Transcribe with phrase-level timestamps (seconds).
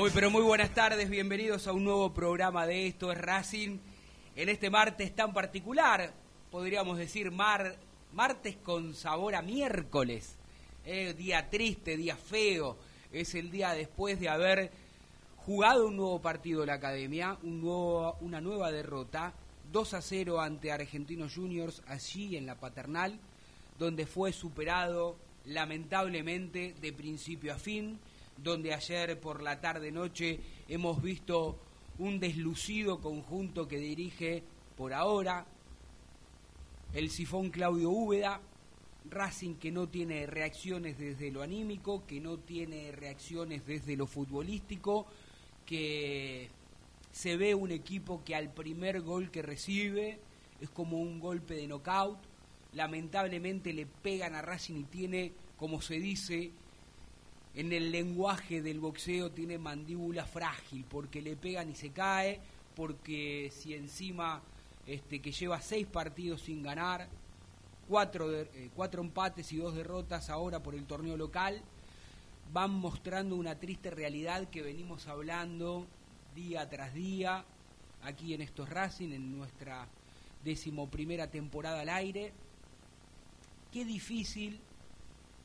[0.00, 3.80] Muy pero muy buenas tardes, bienvenidos a un nuevo programa de Esto es Racing.
[4.34, 6.14] En este martes tan particular,
[6.50, 7.76] podríamos decir mar,
[8.14, 10.38] martes con sabor a miércoles.
[10.86, 12.78] Eh, día triste, día feo.
[13.12, 14.70] Es el día después de haber
[15.36, 19.34] jugado un nuevo partido la academia, un nuevo, una nueva derrota,
[19.70, 23.18] 2 a 0 ante Argentinos Juniors allí en la paternal,
[23.78, 28.00] donde fue superado lamentablemente de principio a fin,
[28.42, 31.58] donde ayer por la tarde noche hemos visto
[31.98, 34.42] un deslucido conjunto que dirige
[34.76, 35.46] por ahora
[36.94, 38.40] el sifón Claudio Úbeda,
[39.08, 45.06] Racing que no tiene reacciones desde lo anímico, que no tiene reacciones desde lo futbolístico,
[45.66, 46.48] que
[47.12, 50.18] se ve un equipo que al primer gol que recibe
[50.60, 52.18] es como un golpe de knockout,
[52.74, 56.50] lamentablemente le pegan a Racing y tiene, como se dice
[57.54, 62.40] en el lenguaje del boxeo, tiene mandíbula frágil, porque le pegan y se cae,
[62.76, 64.40] porque si encima
[64.86, 67.08] este, que lleva seis partidos sin ganar,
[67.88, 71.60] cuatro, de- eh, cuatro empates y dos derrotas ahora por el torneo local,
[72.52, 75.86] van mostrando una triste realidad que venimos hablando
[76.34, 77.44] día tras día
[78.02, 79.86] aquí en estos Racing, en nuestra
[80.44, 82.32] decimoprimera temporada al aire.
[83.72, 84.58] Qué difícil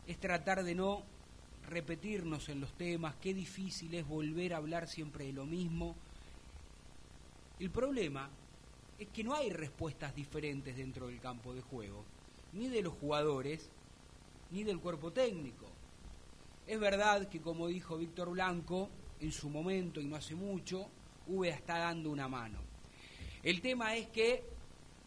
[0.07, 1.03] es tratar de no
[1.67, 5.95] repetirnos en los temas, qué difícil es volver a hablar siempre de lo mismo.
[7.59, 8.29] El problema
[8.97, 12.03] es que no hay respuestas diferentes dentro del campo de juego,
[12.53, 13.69] ni de los jugadores,
[14.51, 15.65] ni del cuerpo técnico.
[16.67, 18.89] Es verdad que, como dijo Víctor Blanco,
[19.19, 20.87] en su momento y no hace mucho,
[21.27, 22.59] V está dando una mano.
[23.43, 24.43] El tema es que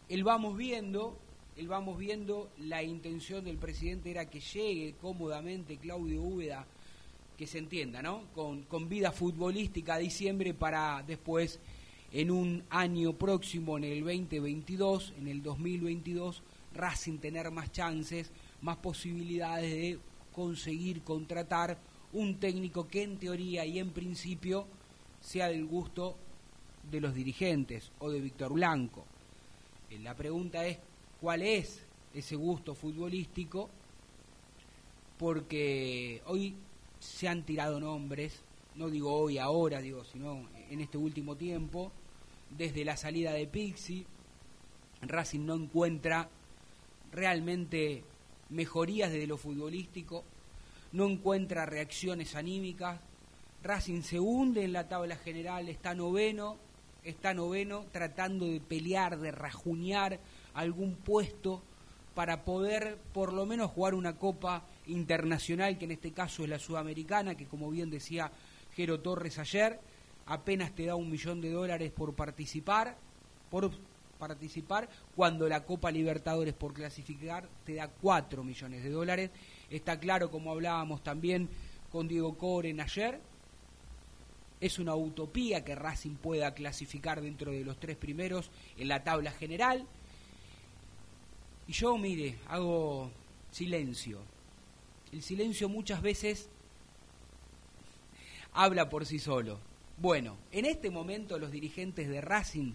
[0.08, 1.18] él vamos viendo,
[1.66, 6.66] vamos viendo, la intención del presidente era que llegue cómodamente Claudio Úbeda,
[7.36, 8.24] que se entienda, ¿no?
[8.34, 11.58] Con, con vida futbolística a diciembre para después,
[12.12, 16.42] en un año próximo, en el 2022, en el 2022,
[16.74, 18.30] Racing tener más chances,
[18.62, 19.98] más posibilidades de
[20.32, 21.78] conseguir contratar
[22.12, 24.66] un técnico que en teoría y en principio
[25.20, 26.16] sea del gusto
[26.90, 29.04] de los dirigentes o de Víctor Blanco.
[29.90, 30.78] Eh, La pregunta es,
[31.20, 31.84] ¿cuál es
[32.14, 33.68] ese gusto futbolístico,
[35.18, 36.54] porque hoy
[37.00, 38.40] se han tirado nombres,
[38.76, 41.92] no digo hoy, ahora, digo, sino en este último tiempo,
[42.56, 44.06] desde la salida de Pixi,
[45.02, 46.28] Racing no encuentra
[47.12, 48.02] realmente
[48.50, 50.24] mejorías desde lo futbolístico,
[50.92, 53.00] no encuentra reacciones anímicas,
[53.62, 56.56] Racing se hunde en la tabla general, está noveno,
[57.04, 60.20] está noveno tratando de pelear, de rajuñar
[60.58, 61.62] algún puesto
[62.14, 66.58] para poder por lo menos jugar una copa internacional, que en este caso es la
[66.58, 68.32] sudamericana, que como bien decía
[68.74, 69.78] Jero Torres ayer,
[70.26, 72.96] apenas te da un millón de dólares por participar,
[73.50, 73.70] por
[74.18, 79.30] participar, cuando la Copa Libertadores por clasificar te da cuatro millones de dólares.
[79.70, 81.48] Está claro, como hablábamos también
[81.92, 83.20] con Diego Coren ayer,
[84.60, 89.30] es una utopía que Racing pueda clasificar dentro de los tres primeros en la tabla
[89.30, 89.86] general.
[91.68, 93.10] Y yo, mire, hago
[93.50, 94.20] silencio.
[95.12, 96.48] El silencio muchas veces
[98.54, 99.60] habla por sí solo.
[99.98, 102.72] Bueno, en este momento los dirigentes de Racing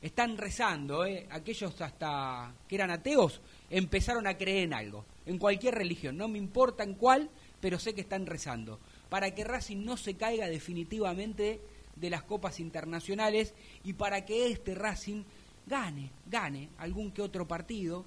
[0.00, 1.26] están rezando, ¿eh?
[1.30, 6.38] aquellos hasta que eran ateos empezaron a creer en algo, en cualquier religión, no me
[6.38, 7.28] importa en cuál,
[7.60, 8.78] pero sé que están rezando,
[9.10, 11.60] para que Racing no se caiga definitivamente
[11.96, 13.52] de las copas internacionales
[13.84, 15.24] y para que este Racing
[15.66, 18.06] gane, gane algún que otro partido,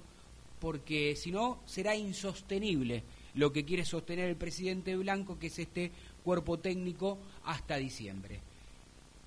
[0.64, 3.02] porque si no será insostenible
[3.34, 5.92] lo que quiere sostener el presidente Blanco, que es este
[6.24, 8.40] cuerpo técnico hasta diciembre.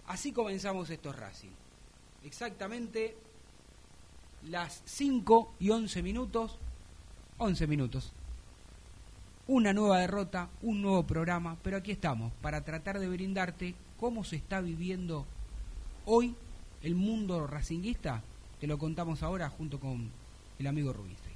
[0.08, 1.52] Así comenzamos estos Racing.
[2.24, 3.16] Exactamente
[4.50, 6.58] las 5 y 11 minutos,
[7.38, 8.14] 11 minutos.
[9.46, 14.38] Una nueva derrota, un nuevo programa, pero aquí estamos para tratar de brindarte cómo se
[14.38, 15.28] está viviendo
[16.06, 16.34] hoy
[16.82, 18.24] el mundo racinguista.
[18.60, 20.10] Te lo contamos ahora junto con
[20.60, 21.36] el amigo Rubinstein.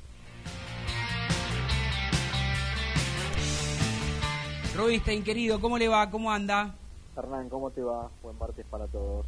[4.75, 6.09] Rubinstein, querido, ¿cómo le va?
[6.09, 6.75] ¿Cómo anda?
[7.17, 8.09] Hernán, ¿cómo te va?
[8.23, 9.25] Buen martes para todos.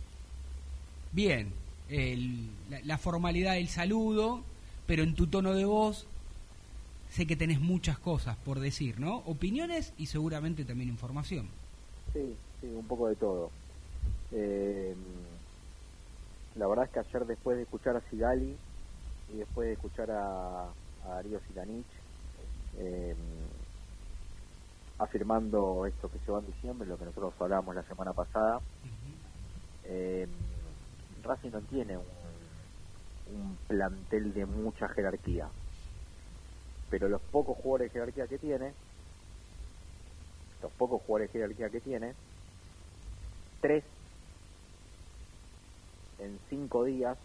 [1.11, 1.51] Bien,
[1.89, 4.41] el- la, la formalidad del saludo,
[4.87, 6.07] pero en tu tono de voz
[7.11, 9.17] sé que tenés muchas cosas por decir, ¿no?
[9.25, 11.47] Opiniones y seguramente también información.
[12.13, 13.51] Sí, sí, un poco de todo.
[14.31, 14.95] Eh,
[16.55, 18.55] la verdad es que ayer después de escuchar a Sigali
[19.33, 20.65] y después de escuchar a,
[21.05, 21.85] a Darío Silanich
[22.77, 23.15] eh,
[24.99, 28.61] afirmando esto que se va en diciembre, lo que nosotros hablábamos la semana pasada,
[29.85, 30.27] eh,
[31.23, 35.49] Racing no tiene un, plantel de mucha jerarquía,
[36.89, 38.73] pero los pocos jugadores de jerarquía que tiene,
[40.61, 42.13] los pocos jugadores de jerarquía que tiene,
[43.61, 43.83] tres
[46.19, 47.17] en cinco días.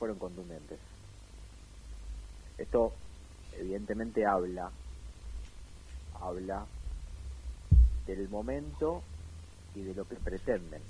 [0.00, 0.78] Fueron contundentes.
[2.56, 2.94] Esto
[3.58, 4.70] evidentemente habla,
[6.18, 6.64] habla
[8.06, 9.02] del momento
[9.74, 10.80] y de lo que pretenden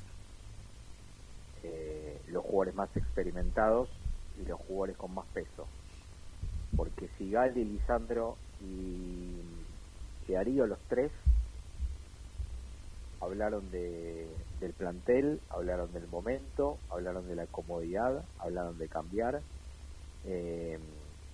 [1.64, 3.88] eh, los jugadores más experimentados
[4.40, 5.66] y los jugadores con más peso.
[6.76, 9.40] Porque si Galdi, Lisandro y,
[10.28, 11.10] y Darío, los tres,
[13.20, 14.28] hablaron de,
[14.60, 19.46] del plantel, hablaron del momento, hablaron de la comodidad, hablaron de cambiar.
[20.24, 20.78] eh,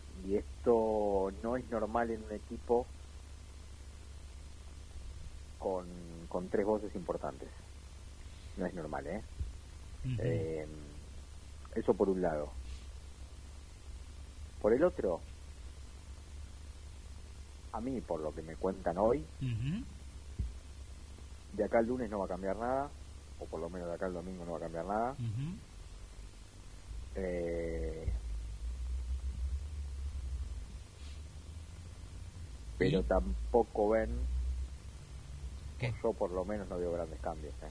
[0.08, 2.94] y esto no es normal en un equipo
[5.58, 7.52] con, con tres voces importantes.
[8.56, 9.28] No es normal, ¿eh?
[10.18, 10.66] Eh,
[11.76, 12.60] eso por un lado.
[14.58, 15.28] Por el otro,
[17.72, 19.32] a mí, por lo que me cuentan hoy,
[21.52, 22.96] de acá al lunes no va a cambiar nada,
[23.38, 25.14] o por lo menos de acá al domingo no va a cambiar nada.
[27.16, 28.08] Eh,
[32.78, 34.10] pero tampoco ven,
[35.78, 35.92] ¿Qué?
[36.02, 37.54] yo por lo menos no veo grandes cambios.
[37.62, 37.70] ¿eh?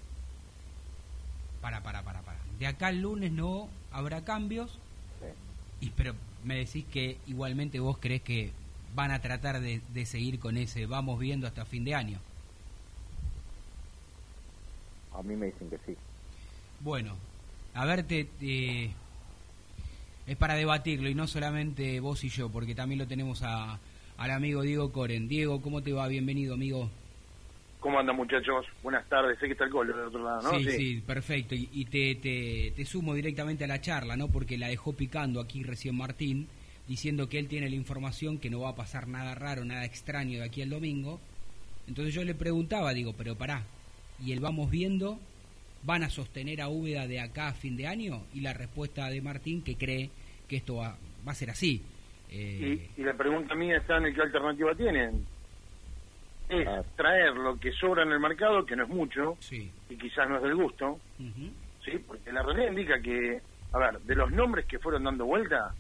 [1.62, 2.40] Para, para, para, para.
[2.60, 4.80] De acá al lunes no habrá cambios,
[5.20, 5.86] Sí.
[5.88, 8.52] y, pero me decís que igualmente vos crees que
[8.96, 12.20] van a tratar de, de seguir con ese vamos viendo hasta fin de año.
[15.18, 15.96] A mí me dicen que sí.
[16.82, 17.16] Bueno,
[17.74, 18.92] a ver, te, te-
[20.28, 23.80] es para debatirlo y no solamente vos y yo, porque también lo tenemos a,
[24.18, 25.28] al amigo Diego Coren.
[25.28, 26.08] Diego, ¿cómo te va?
[26.08, 26.90] Bienvenido, amigo.
[27.80, 28.66] ¿Cómo andan muchachos?
[28.82, 30.58] Buenas tardes, sé que está el gol del otro lado, ¿no?
[30.60, 31.54] sí, sí, perfecto.
[31.54, 34.28] Y, y te, te, te sumo directamente a la charla, ¿no?
[34.28, 36.48] Porque la dejó picando aquí recién Martín,
[36.88, 40.40] diciendo que él tiene la información que no va a pasar nada raro, nada extraño
[40.40, 41.20] de aquí al domingo.
[41.88, 43.64] Entonces yo le preguntaba, digo, pero pará,
[44.24, 45.20] ¿y el vamos viendo?
[45.84, 48.24] ¿Van a sostener a Úbeda de acá a fin de año?
[48.34, 50.10] Y la respuesta de Martín que cree
[50.48, 51.84] que esto va, va a ser así.
[52.32, 55.26] Eh, y, la pregunta mía está en qué alternativa tienen.
[56.50, 56.84] Es ah.
[56.96, 60.44] traer lo que sobra en el mercado, que no es mucho, y quizás no es
[60.44, 61.00] del gusto,
[61.84, 61.98] ¿sí?
[62.06, 63.42] porque la realidad indica que,
[63.72, 65.74] a ver, de los nombres que fueron dando vuelta,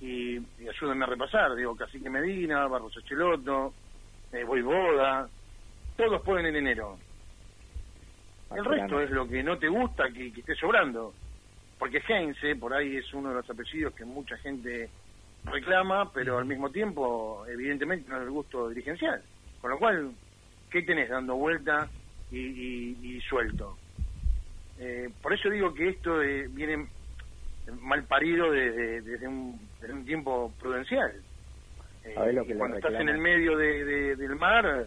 [0.00, 0.36] y,
[0.68, 3.72] ayúdenme a repasar, digo, Cacique Medina, Barros Echeloto,
[4.32, 4.44] eh,
[5.96, 6.98] todos pueden en enero.
[8.54, 11.12] El resto es lo que no te gusta que, que esté sobrando.
[11.78, 14.88] Porque Heinze, por ahí es uno de los apellidos que mucha gente
[15.44, 19.22] reclama, pero al mismo tiempo, evidentemente, no es el gusto dirigencial.
[19.60, 20.12] Con lo cual,
[20.70, 21.88] ¿qué tenés dando vuelta
[22.30, 23.76] y, suelto?
[24.78, 26.18] Eh, por eso digo que esto
[26.50, 26.86] viene
[27.80, 29.58] mal parido desde, un,
[30.04, 31.12] tiempo prudencial.
[32.04, 34.86] Eh, cuando estás en el medio del mar,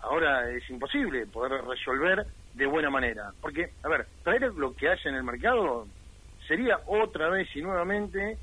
[0.00, 2.26] ahora es imposible poder resolver
[2.58, 3.32] de buena manera.
[3.40, 5.86] Porque, a ver, traer lo que hay en el mercado
[6.46, 8.36] sería otra vez y nuevamente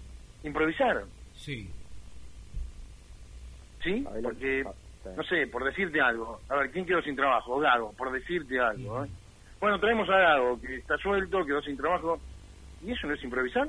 [0.44, 1.04] improvisar.
[1.36, 1.70] Sí.
[3.84, 4.06] ¿Sí?
[4.24, 4.64] Porque,
[5.16, 6.40] no sé, por decirte algo.
[6.50, 7.60] A ver, ¿quién quedó sin trabajo?
[7.60, 9.04] Gago, por decirte algo.
[9.04, 9.10] ¿eh?
[9.60, 12.20] Bueno, traemos a Gago, que está suelto, quedó sin trabajo.
[12.82, 13.68] ¿Y eso no es improvisar?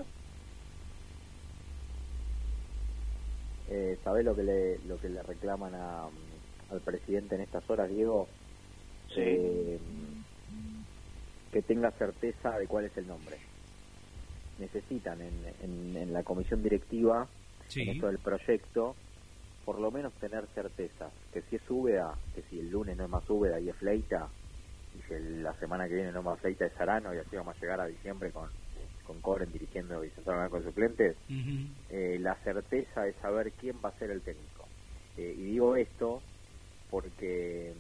[3.68, 6.04] Eh, ¿Sabés lo que le, lo que le reclaman a,
[6.70, 8.28] al presidente en estas horas, Diego?
[9.08, 9.22] Sí.
[9.24, 9.78] Eh,
[11.56, 13.38] que tenga certeza de cuál es el nombre.
[14.58, 17.26] Necesitan en, en, la comisión directiva,
[17.76, 18.94] en esto del proyecto,
[19.64, 23.10] por lo menos tener certeza que si es Úbeda, que si el lunes no es
[23.10, 24.28] más Úbeda y es Fleita,
[24.94, 27.56] y si la semana que viene no es más Fleita es Sarano, y así vamos
[27.56, 28.50] a llegar a diciembre con,
[29.06, 31.16] con Coren dirigiendo y se con suplentes,
[31.88, 34.66] eh, la certeza de saber quién va a ser el técnico.
[35.16, 36.20] Eh, y digo esto
[36.90, 37.72] porque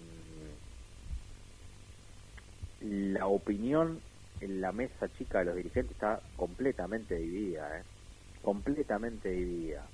[2.80, 4.00] la opinión
[4.40, 7.82] en la mesa chica de los dirigentes está completamente dividida, ¿eh?
[8.42, 9.84] completamente dividida.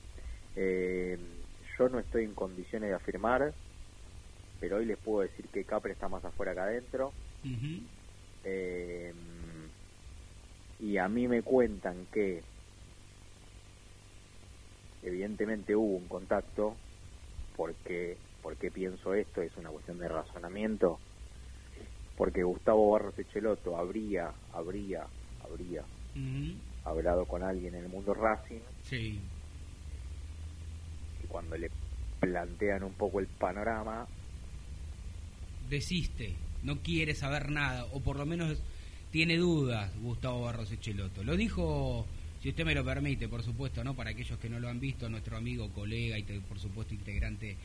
[0.56, 1.18] Eh,
[1.78, 3.52] yo no estoy en condiciones de afirmar,
[4.60, 7.12] pero hoy les puedo decir que Capre está más afuera que adentro.
[8.44, 9.12] Eh,
[10.80, 12.42] y a mí me cuentan que
[15.02, 16.74] evidentemente hubo un contacto,
[17.56, 20.98] porque, porque pienso esto, es una cuestión de razonamiento
[22.22, 25.04] porque Gustavo Barros Echeloto habría, habría,
[25.42, 25.82] habría
[26.84, 28.60] hablado con alguien en el mundo Racing.
[28.84, 29.18] Sí.
[31.24, 31.68] Y cuando le
[32.20, 34.06] plantean un poco el panorama...
[35.68, 38.62] Desiste, no quiere saber nada, o por lo menos
[39.10, 41.24] tiene dudas Gustavo Barros Echeloto.
[41.24, 42.06] Lo dijo,
[42.40, 43.96] si usted me lo permite, por supuesto, ¿no?
[43.96, 47.56] Para aquellos que no lo han visto, nuestro amigo, colega y por supuesto integrante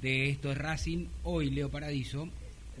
[0.00, 2.28] de esto es Racing, hoy Leo Paradiso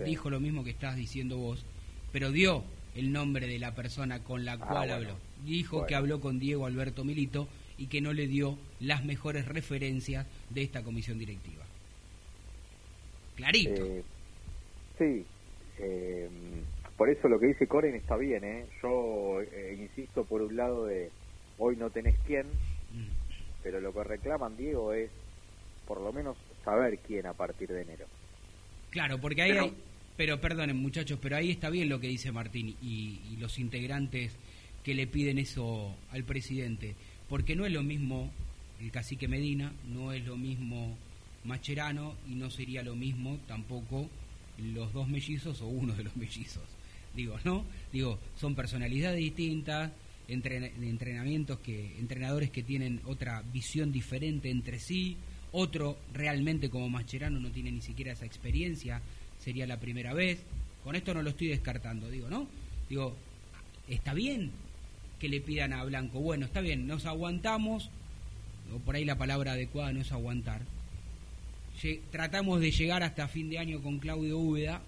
[0.04, 1.64] dijo lo mismo que estás diciendo vos,
[2.12, 5.16] pero dio el nombre de la persona con la ah, cual habló.
[5.44, 7.48] Dijo que habló con Diego Alberto Milito
[7.78, 11.64] y que no le dio las mejores referencias de esta comisión directiva.
[13.36, 13.84] Clarito.
[13.84, 14.02] Eh,
[14.98, 15.26] sí,
[15.78, 16.28] eh,
[16.96, 18.66] por eso lo que dice Coren está bien, ¿eh?
[18.82, 21.10] Yo eh, insisto por un lado de
[21.58, 23.08] hoy no tenés quién, mm.
[23.62, 25.10] pero lo que reclaman Diego es
[25.86, 28.06] por lo menos saber quién a partir de enero.
[28.96, 29.72] Claro, porque ahí hay...
[30.16, 34.32] Pero perdonen muchachos, pero ahí está bien lo que dice Martín y, los integrantes
[34.82, 36.94] que le piden eso al presidente.
[37.28, 38.32] Porque no es lo mismo
[38.80, 40.96] el cacique Medina, no es lo mismo
[41.44, 44.08] Macherano y no sería lo mismo tampoco
[44.56, 46.64] los dos mellizos o uno de los mellizos.
[47.14, 47.66] Digo, ¿no?
[47.92, 49.92] Digo, son personalidades distintas,
[50.26, 55.18] entrenamientos que, entrenadores que tienen otra visión diferente entre sí,
[55.52, 59.00] otro realmente como Mascherano no tiene ni siquiera esa experiencia,
[59.38, 60.40] sería la primera vez.
[60.84, 62.46] Con esto no lo estoy descartando, digo, ¿no?
[62.88, 63.14] Digo,
[63.88, 64.50] está bien
[65.18, 67.90] que le pidan a Blanco, bueno, está bien, nos aguantamos,
[68.74, 70.62] o por ahí la palabra adecuada no es aguantar.
[72.10, 74.82] Tratamos de llegar hasta fin de año con Claudio Úbeda,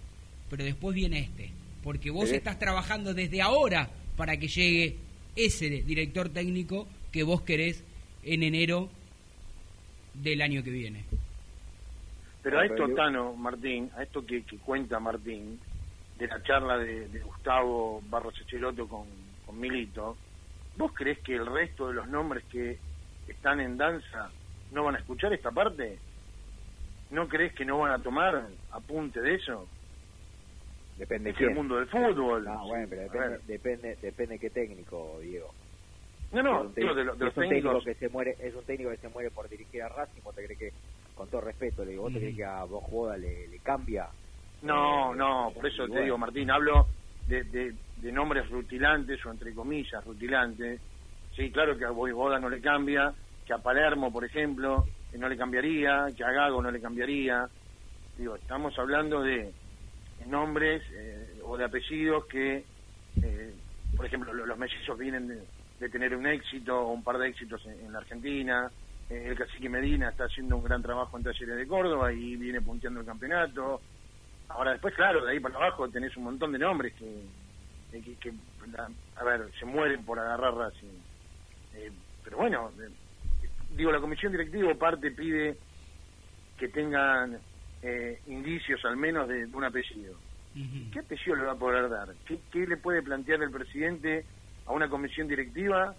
[0.51, 1.51] pero después viene este,
[1.83, 4.97] porque vos estás trabajando desde ahora para que llegue
[5.37, 7.83] ese director técnico que vos querés
[8.25, 8.91] en enero
[10.23, 11.05] del año que viene.
[12.43, 15.59] Pero a esto, Tano, Martín, a esto que, cuenta Martín,
[16.19, 19.07] de la charla de, Gustavo Barros Echeloto con,
[19.45, 20.17] con Milito,
[20.77, 22.79] ¿vos crees que el resto de los nombres que
[23.27, 24.31] están en danza
[24.73, 25.99] no van a escuchar esta parte?
[27.11, 29.69] ¿No crees que no van a tomar apunte de eso?
[30.99, 32.45] Depende de el mundo del fútbol.
[32.45, 35.55] No, bueno, pero depende, depende, depende qué técnico, Diego.
[36.31, 37.85] No, no, de, los técnicos...
[37.85, 40.45] que se muere, es un técnico que se muere por dirigir a Racing, ¿vos te
[40.45, 40.73] crees que,
[41.15, 44.09] con todo respeto, le digo, ¿vos te crees que a vos Joda le, le cambia?
[44.63, 46.87] No, eh, no, por eso te digo, Martín, hablo
[47.27, 50.81] de, de, nombres rutilantes o entre comillas rutilantes.
[51.35, 53.13] Sí, claro que a Boda no le cambia,
[53.47, 54.85] que a Palermo, por ejemplo,
[55.17, 57.49] no le cambiaría, que a Gago no le cambiaría.
[58.17, 59.53] Digo, estamos hablando de
[60.27, 62.65] nombres eh, o de apellidos que,
[63.23, 63.55] eh,
[63.97, 65.43] por ejemplo, los mellizos vienen de,
[65.79, 68.71] tener un éxito o un par de éxitos en, la Argentina.
[69.09, 72.61] Eh, el cacique Medina está haciendo un gran trabajo en Talleres de Córdoba y viene
[72.61, 73.81] punteando el campeonato.
[74.49, 77.23] Ahora después, claro, de ahí para abajo tenés un montón de nombres que,
[77.93, 78.33] que,
[79.17, 81.01] a ver, se mueren por agarrar Racing.
[82.25, 82.71] pero bueno,
[83.77, 85.57] digo, la comisión directiva parte pide
[86.59, 87.39] que tengan
[87.83, 90.15] eh, indicios al menos de, un apellido.
[90.93, 92.09] ¿Qué apellido le va a poder dar?
[92.27, 94.25] ¿Qué, le puede plantear el presidente
[94.69, 95.95] a una comisión directiva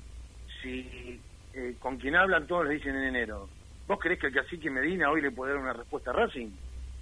[0.61, 1.19] si
[1.53, 3.49] eh, con quien hablan todos le dicen en enero?
[3.87, 6.49] ¿Vos crees que el cacique Medina hoy le puede dar una respuesta a Racing?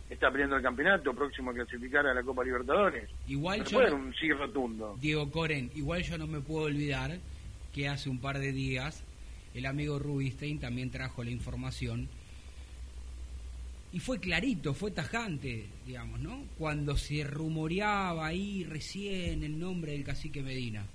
[0.09, 3.09] Está peleando el campeonato, próximo a clasificar a la Copa Libertadores.
[3.27, 3.93] Igual yo...
[3.93, 4.95] un sí rotundo.
[5.01, 7.17] Diego Coren, igual yo no me puedo olvidar
[7.73, 9.03] que hace un par de días
[9.53, 12.07] el amigo Rubinstein también trajo la información
[13.91, 16.43] y fue clarito, fue tajante, digamos, ¿no?
[16.57, 20.85] Cuando se rumoreaba ahí recién el nombre del cacique Medina.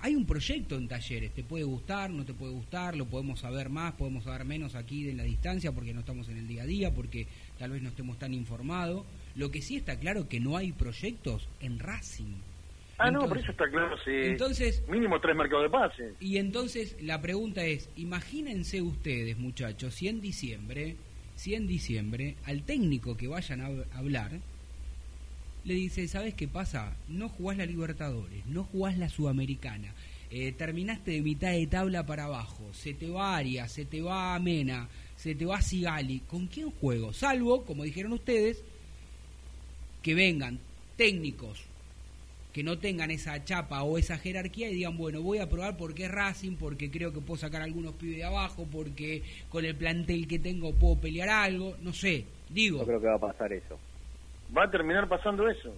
[0.00, 3.68] Hay un proyecto en talleres, te puede gustar, no te puede gustar, lo podemos saber
[3.68, 6.66] más, podemos saber menos aquí de la distancia porque no estamos en el día a
[6.66, 7.26] día, porque
[7.58, 9.04] tal vez no estemos tan informados.
[9.36, 12.34] Lo que sí está claro que no hay proyectos en Racing.
[12.98, 14.10] Ah, no, por eso está claro, sí.
[14.10, 16.14] Entonces, mínimo tres mercados de pases.
[16.18, 20.96] Y entonces la pregunta es, imagínense ustedes, muchachos, si en diciembre,
[21.36, 24.32] si en diciembre al técnico que vayan a hablar
[25.68, 26.96] le dice, ¿sabes qué pasa?
[27.08, 29.92] No jugás la Libertadores, no jugás la Sudamericana,
[30.30, 34.38] eh, terminaste de mitad de tabla para abajo, se te va Arias, se te va
[34.38, 37.12] Mena, se te va Sigali, ¿con quién juego?
[37.12, 38.64] Salvo, como dijeron ustedes,
[40.02, 40.58] que vengan
[40.96, 41.68] técnicos
[42.52, 46.06] que no tengan esa chapa o esa jerarquía y digan, bueno, voy a probar porque
[46.06, 50.26] es Racing, porque creo que puedo sacar algunos pibes de abajo, porque con el plantel
[50.26, 52.80] que tengo puedo pelear algo, no sé, digo.
[52.80, 53.78] Yo creo que va a pasar eso.
[54.56, 55.74] Va a terminar pasando eso.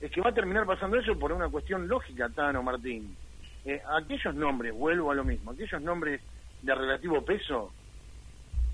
[0.00, 3.16] Es que va a terminar pasando eso por una cuestión lógica, Tano Martín.
[3.64, 6.20] Eh, aquellos nombres, vuelvo a lo mismo, aquellos nombres
[6.62, 7.72] de relativo peso,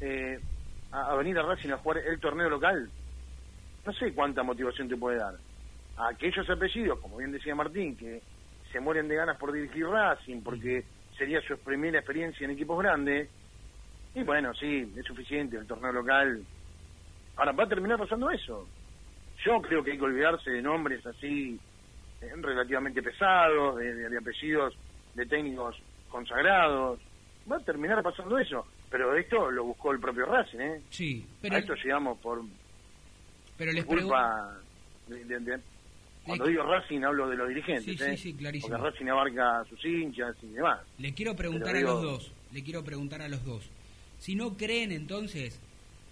[0.01, 0.38] eh,
[0.90, 2.90] a, venir a Racing a jugar el torneo local,
[3.87, 5.35] no sé cuánta motivación te puede dar
[5.96, 8.22] a aquellos apellidos, como bien decía Martín, que
[8.70, 10.85] se mueren de ganas por dirigir Racing, porque
[11.16, 13.29] sería su primera experiencia en equipos grandes,
[14.14, 16.42] y bueno, sí, es suficiente el torneo local.
[17.37, 18.66] Ahora, va a terminar pasando eso.
[19.44, 21.59] Yo creo que hay que olvidarse de nombres así
[22.20, 24.74] eh, relativamente pesados, de, apellidos
[25.14, 25.76] de técnicos
[26.09, 27.00] consagrados.
[27.50, 28.66] Va a terminar pasando eso.
[28.90, 30.83] Pero esto lo buscó el propio Racing, ¿eh?
[30.90, 31.57] Sí, pero...
[31.57, 32.42] A esto llegamos por,
[33.57, 34.59] pero les culpa
[35.09, 35.61] de,
[36.24, 38.16] cuando digo Racing hablo de los dirigentes, sí, ¿eh?
[38.16, 38.76] sí, sí, clarísimo.
[38.76, 40.81] Porque Racing abarca a sus hinchas y demás.
[40.98, 43.68] Le quiero preguntar a los dos, le quiero preguntar a los dos.
[44.18, 45.61] Si no creen entonces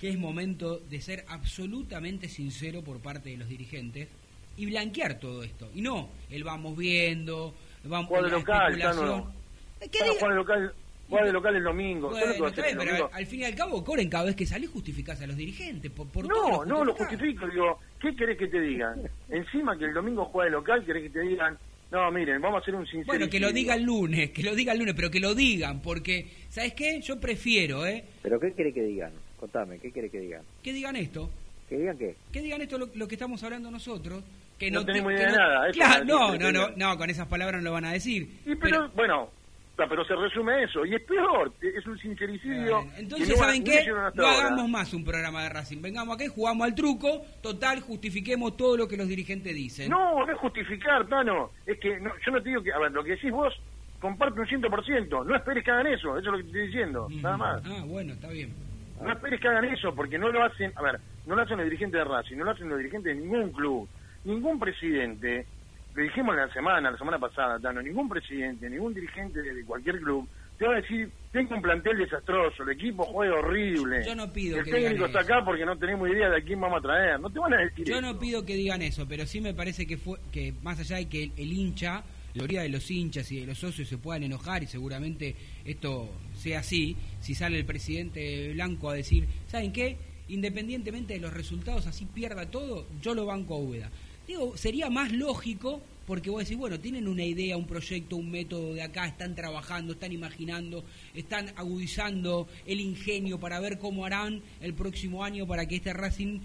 [0.01, 4.09] que es momento de ser absolutamente sincero por parte de los dirigentes
[4.57, 5.71] y blanquear todo esto.
[5.75, 9.33] Y no, el vamos viendo, vamos Juan la local, no.
[9.81, 10.73] ¿Qué local
[11.11, 12.13] Juega de local el domingo.
[12.55, 15.91] pero al fin y al cabo, Coren, cada vez que salís justificás a los dirigentes.
[15.91, 17.49] Por, no, no lo justifico.
[17.49, 19.03] Digo, ¿qué querés que te digan?
[19.29, 21.59] Encima que el domingo juega de local, ¿querés que te digan?
[21.91, 23.07] No, miren, vamos a hacer un sincero.
[23.07, 25.83] Bueno, que lo diga el lunes, que lo diga el lunes, pero que lo digan,
[25.83, 27.01] porque, ¿sabes qué?
[27.01, 28.05] Yo prefiero, ¿eh?
[28.23, 29.13] ¿Pero qué quiere que digan?
[29.41, 30.43] Contame, ¿qué quiere que digan?
[30.63, 31.31] Que digan esto.
[31.67, 32.15] ¿Que digan qué?
[32.31, 34.23] Que digan esto lo, que estamos hablando nosotros.
[34.59, 35.71] Que no, tenemos idea de nada.
[35.73, 38.29] Claro, no, no, no, no, con esas palabras no lo van a decir.
[38.61, 39.31] pero, bueno,
[39.77, 40.85] pero se resume eso.
[40.85, 42.87] Y es peor, es un sincericidio.
[42.99, 43.87] entonces, ¿saben qué?
[44.15, 45.81] No hagamos más un programa de Racing.
[45.81, 49.89] Vengamos aquí, jugamos al truco, total, justifiquemos todo lo que los dirigentes dicen.
[49.89, 51.51] No, no es justificar, Tano.
[51.65, 53.55] Es que yo no te digo que, a ver, lo que decís vos,
[54.01, 55.25] comparte un ciento por ciento.
[55.25, 57.63] No esperes que hagan eso, eso es lo que te estoy diciendo, nada más.
[57.65, 58.70] Ah, bueno, está bien.
[59.01, 61.65] No esperes que hagan eso, porque no lo hacen, a ver, no lo hacen los
[61.65, 63.89] dirigentes de Racing, no lo hacen los dirigentes de ningún club.
[64.25, 65.47] Ningún presidente
[65.95, 70.29] lo dijimos la semana, la semana pasada, Tano, ningún presidente, ningún dirigente de cualquier club
[70.61, 74.05] te va a decir, tengo un plantel desastroso, el equipo juega horrible.
[74.05, 76.61] Yo no pido el que técnico está acá porque no tenemos idea de a quién
[76.61, 77.19] vamos a traer.
[77.19, 79.87] No te van a decir Yo no pido que digan eso, pero sí me parece
[79.87, 83.41] que fue que más allá de que el, hincha, la mayoría de los hinchas y
[83.41, 88.53] de los socios se puedan enojar y seguramente esto sea así, si sale el presidente
[88.53, 89.97] Blanco a decir, ¿saben qué?
[90.29, 93.91] Independientemente de los resultados, así pierda todo, yo lo banco a Úbeda.
[94.29, 98.75] Digo, sería más lógico porque vos decís, bueno, tienen una idea, un proyecto, un método
[98.75, 104.75] de acá, están trabajando, están imaginando, están agudizando el ingenio para ver cómo harán el
[104.75, 106.41] próximo año para que este Racing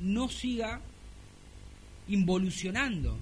[0.00, 0.80] no siga
[2.08, 3.18] involucionando.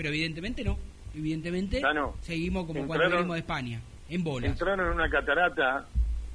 [0.00, 0.78] Pero evidentemente no,
[1.14, 1.82] evidentemente
[2.22, 3.82] seguimos como cuando venimos de España.
[4.08, 4.52] En bolas.
[4.52, 5.86] Entraron en una catarata,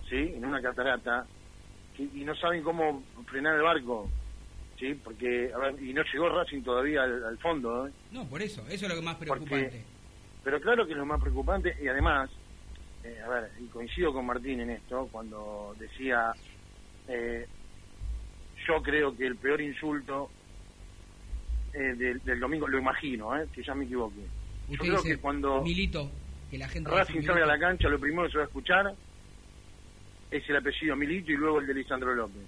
[0.07, 0.33] ¿sí?
[0.35, 1.25] En una catarata,
[1.97, 4.07] y no saben cómo frenar el barco.
[4.77, 4.93] ¿sí?
[5.03, 7.91] Porque, a ver, y no llegó Racing todavía al, fondo, ¿eh?
[8.11, 9.83] No, por eso, eso es lo que más preocupante.
[10.43, 12.29] pero claro que es lo más preocupante, y además,
[13.03, 16.33] eh, a ver, y coincido con Martín en esto, cuando decía,
[17.07, 17.47] eh,
[18.67, 20.29] yo creo que el peor insulto
[21.75, 23.47] eh, del, domingo, lo imagino, ¿eh?
[23.53, 24.21] que ya me equivoqué.
[24.69, 26.09] yo creo que cuando Milito,
[26.49, 28.95] que la gente Racing sale a la cancha, lo primero que se va a escuchar
[30.31, 32.43] es el apellido Milito y luego el de Lisandro López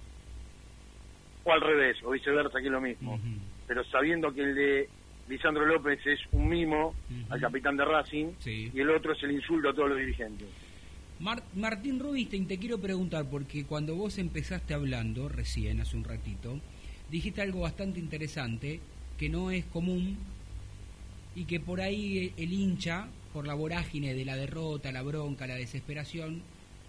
[1.44, 3.18] o al revés, o viceversa, que es lo mismo.
[3.66, 4.88] Pero sabiendo que el de
[5.28, 6.94] Lisandro López es un mimo
[7.30, 10.48] al capitán de Racing y el otro es el insulto a todos los dirigentes.
[11.54, 16.60] Martín Rubinstein, te quiero preguntar, porque cuando vos empezaste hablando recién, hace un ratito,
[17.10, 18.80] dijiste algo bastante interesante,
[19.18, 20.16] que no es común
[21.34, 25.54] y que por ahí el hincha, por la vorágine de la derrota, la bronca, la
[25.54, 26.42] desesperación,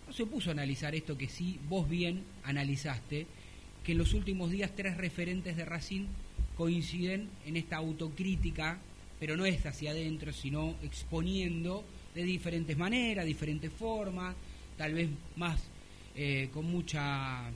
[0.08, 3.28] no se puso a analizar esto que sí vos bien analizaste
[3.84, 6.06] que en los últimos días tres referentes de Racing
[6.58, 8.78] coinciden en esta autocrítica,
[9.20, 14.36] pero no es hacia adentro, sino exponiendo de diferentes maneras, diferentes formas,
[14.78, 15.62] tal vez más
[16.16, 17.50] eh, con mucha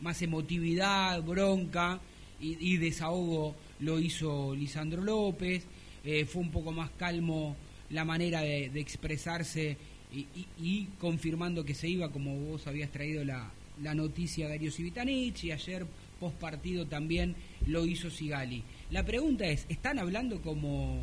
[0.00, 2.00] más emotividad, bronca
[2.38, 5.66] y, desahogo lo hizo Lisandro López,
[6.04, 7.56] eh, fue un poco más calmo
[7.90, 9.76] la manera de, expresarse
[10.12, 13.50] y, confirmando que se iba como vos habías traído la,
[13.82, 15.86] la noticia Darío Civitanich y ayer
[16.18, 17.36] post partido también
[17.66, 18.62] lo hizo Sigali.
[18.90, 21.00] La pregunta es, ¿están hablando como,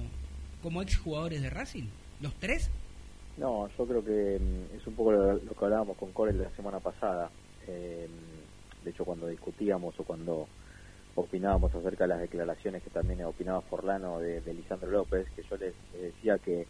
[0.62, 1.88] como exjugadores de Racing?
[2.22, 2.70] ¿Los tres?
[3.38, 6.80] No, yo creo que mm, es un poco lo, que hablábamos con Corel la semana
[6.80, 7.30] pasada.
[7.68, 8.08] Eh,
[8.84, 10.48] de hecho, cuando discutíamos o cuando
[11.16, 15.74] opinábamos acerca de las declaraciones que también opinaba Forlano de, Lisandro López, que yo les
[15.94, 16.66] decía que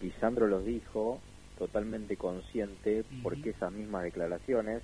[0.00, 1.20] Lisandro los dijo
[1.58, 4.82] totalmente consciente porque esas mismas declaraciones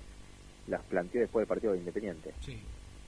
[0.67, 2.33] las planteó después del partido de Independiente.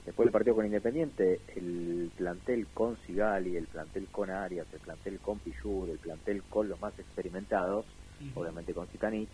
[0.04, 5.20] Después del partido con Independiente, el plantel con Sigali, el plantel con Arias, el plantel
[5.20, 7.86] con Pichur, el plantel con los más experimentados,
[8.34, 9.30] obviamente con Zitanich,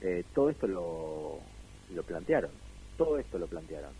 [0.00, 1.38] eh, todo esto lo,
[1.92, 2.50] lo plantearon.
[2.96, 3.90] Todo esto lo plantearon.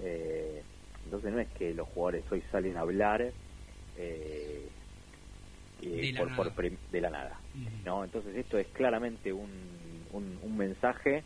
[0.00, 0.62] Eh,
[1.06, 3.32] entonces no es que los jugadores hoy salen a hablar
[3.96, 4.68] eh,
[5.80, 7.40] de, la por, de la nada.
[7.84, 8.04] ¿no?
[8.04, 9.48] Entonces esto es claramente un,
[10.12, 11.22] un, un mensaje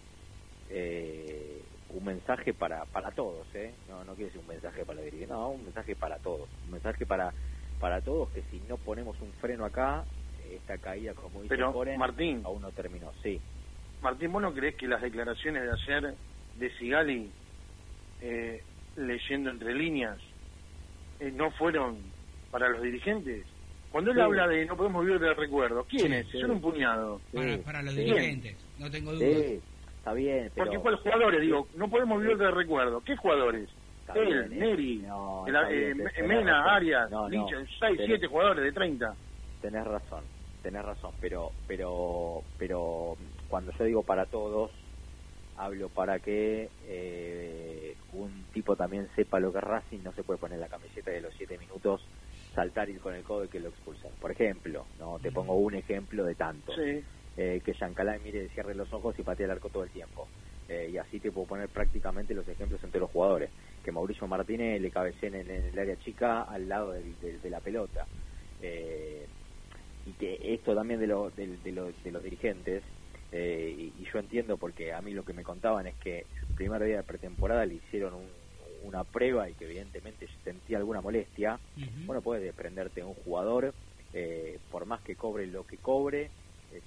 [0.71, 3.73] eh, un mensaje para para todos, ¿eh?
[3.88, 7.05] No, no quiere decir un mensaje para dirigir, no, un mensaje para todos, un mensaje
[7.05, 7.33] para
[7.81, 10.05] para todos que si no ponemos un freno acá,
[10.49, 13.40] esta caída, como dice Pero, Martín, aún no terminó, sí.
[14.03, 16.14] Martín, ¿vos no crees que las declaraciones de ayer
[16.57, 17.31] de Sigali,
[18.21, 18.62] eh,
[18.96, 20.18] leyendo entre líneas,
[21.20, 21.98] eh, no fueron
[22.50, 23.44] para los dirigentes?
[23.90, 26.26] Cuando él habla de no podemos vivir de recuerdos, ¿quiénes?
[26.29, 27.20] Son un puñado.
[27.64, 29.62] Para, los dirigentes, no tengo dudas.
[29.98, 30.66] Está bien, pero...
[30.66, 31.40] Porque ¿cuáles jugadores?
[31.40, 33.00] Digo, no podemos vivir de recuerdo.
[33.03, 33.68] ¿Qué jugadores?
[34.14, 35.05] Él, Neri,
[35.70, 35.94] eh,
[36.26, 39.14] Mena, Arias, no, 6, 7 jugadores de 30.
[39.61, 40.24] Tenés razón,
[40.62, 43.16] tenés razón, pero, pero, pero
[43.48, 44.70] cuando yo digo para todos,
[45.57, 47.80] hablo para que eh,
[48.12, 51.20] un tipo también sepa lo que es Racing, no se puede poner la camiseta de
[51.20, 52.05] los 7 minutos,
[52.55, 54.12] saltar y ir con el codo y que lo expulsan.
[54.20, 56.75] Por ejemplo, no te pongo un ejemplo de tanto.
[56.75, 57.03] Sí
[57.37, 60.29] eh, que Yancalay mire, cierre los ojos y patee el arco todo el tiempo.
[60.68, 63.51] Eh, y así te puedo poner prácticamente los ejemplos entre los jugadores.
[63.85, 68.07] Que Mauricio Martínez le cabecee en el, área chica al lado de, la pelota.
[68.62, 69.27] Eh,
[70.07, 72.83] y que esto también de, de, los dirigentes,
[73.33, 76.97] y, yo entiendo porque a mí lo que me contaban es que el primer día
[76.97, 78.14] de pretemporada le hicieron
[78.83, 81.61] una prueba y que evidentemente sentía alguna molestia.
[82.07, 83.73] Bueno, puedes desprenderte de un jugador,
[84.71, 86.31] por más que cobre lo que cobre,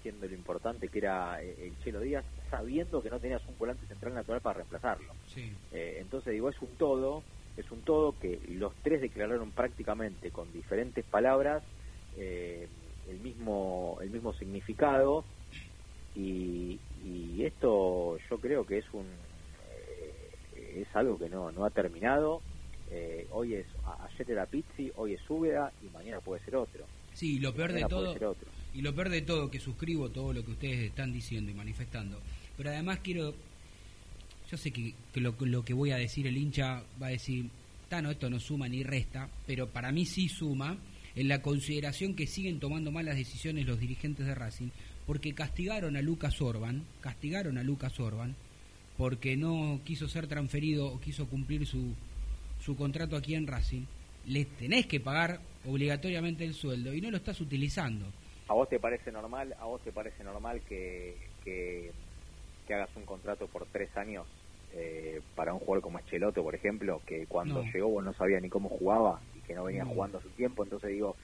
[0.02, 3.86] siendo lo importante que era eh, el Chelo Díaz, sabiendo que no tenías un volante
[3.88, 5.14] central natural para reemplazarlo.
[5.72, 7.24] Eh, entonces digo, es un todo,
[7.58, 11.64] es un todo que los tres declararon prácticamente con diferentes palabras
[12.18, 12.68] eh,
[13.10, 15.26] el mismo el mismo significado
[16.16, 19.06] y, y, esto yo creo que es un
[20.76, 22.42] es algo que no, no ha terminado.
[23.32, 23.66] hoy es
[24.10, 26.86] ayer era Pizzi, hoy es Úbeda y mañana puede ser otro.
[27.14, 28.16] Sí, lo peor de todo
[28.74, 32.20] y lo peor de todo, que suscribo todo lo que ustedes están diciendo y manifestando.
[32.58, 33.34] Pero además quiero,
[34.50, 37.50] yo sé que, lo, lo, que voy a decir el hincha va a decir,
[37.88, 40.78] Tano, esto no suma ni resta, pero para mí sí suma
[41.16, 44.70] en la consideración que siguen tomando malas decisiones los dirigentes de Racing,
[45.06, 48.36] porque castigaron a Lucas Orban, castigaron a Lucas Orban,
[48.98, 51.94] porque no quiso ser transferido o quiso cumplir su,
[52.60, 53.86] su contrato aquí en Racing,
[54.26, 58.06] les tenés que pagar obligatoriamente el sueldo y no lo estás utilizando.
[58.48, 61.92] ¿A vos te parece normal, a vos te parece normal que, que,
[62.74, 64.26] hagas un contrato por tres años
[64.74, 68.50] eh, para un jugador como Echeloto, por ejemplo, que cuando llegó vos no sabía ni
[68.50, 70.64] cómo jugaba y que no venía jugando a su tiempo?
[70.64, 71.16] Entonces digo,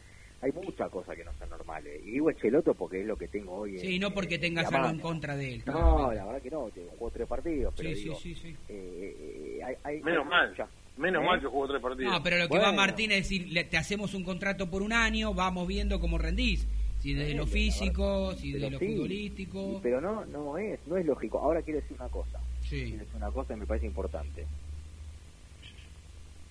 [0.42, 2.02] hay muchas cosas que no son normales.
[2.06, 3.78] Y digo Echeloto porque es lo que tengo hoy.
[3.78, 5.64] Sí, no porque tengas algo en contra de él.
[5.66, 10.02] No, la verdad que no, jugó tres partidos, pero sí, sí, sí, eh, hay, hay,
[10.02, 10.56] Menos mal.
[10.98, 11.26] Menos ¿Eh?
[11.26, 12.14] mal que jugó tres partidos.
[12.14, 15.34] No, pero lo que va Martín es decir, te hacemos un contrato por un año,
[15.34, 16.68] vamos viendo cómo rendís.
[17.00, 19.80] Si de lo físico, si de lo futbolístico.
[19.82, 21.40] pero no, no es, no es lógico.
[21.40, 22.40] Ahora quiero decir una cosa.
[22.62, 22.84] Sí.
[22.84, 24.46] Quiero decir una cosa que me parece importante.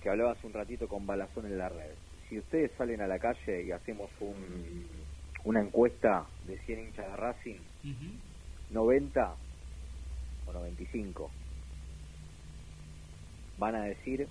[0.01, 1.91] Que hablaba hace un ratito con Balazón en la red.
[2.29, 4.85] Si ustedes salen a la calle y hacemos un,
[5.43, 7.59] una encuesta de 100 hinchas de Racing,
[8.69, 9.35] 90
[10.47, 11.31] o 95
[13.57, 14.27] van a decir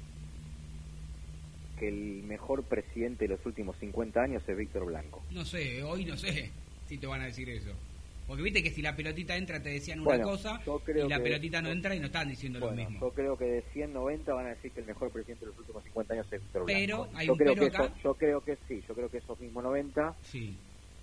[1.79, 5.23] que el mejor presidente de los últimos 50 años es Víctor Blanco.
[5.31, 6.51] No sé, hoy no sé
[6.87, 7.73] si te van a decir eso.
[8.29, 11.71] Porque viste que si la pelotita entra te decían una cosa y la pelotita no
[11.71, 13.01] entra y no están diciendo lo mismo.
[13.01, 15.83] Yo creo que de 190 van a decir que el mejor presidente de los últimos
[15.85, 16.79] 50 años es Víctor Blanco.
[16.79, 17.71] Pero yo creo que
[18.05, 20.59] yo creo que sí, yo creo que esos mismos 90 sí.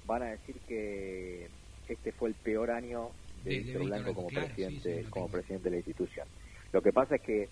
[0.06, 1.50] van a decir que
[1.90, 3.10] este fue el peor año
[3.44, 6.28] de, Víctor Blanco como presidente como presidente de la institución.
[6.72, 7.50] Lo que pasa es que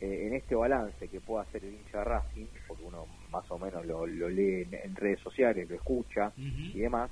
[0.00, 3.84] eh, en este balance que pueda hacer el hincha Racing, porque uno más o menos
[3.84, 7.10] lo, lee en, redes sociales, lo escucha y demás,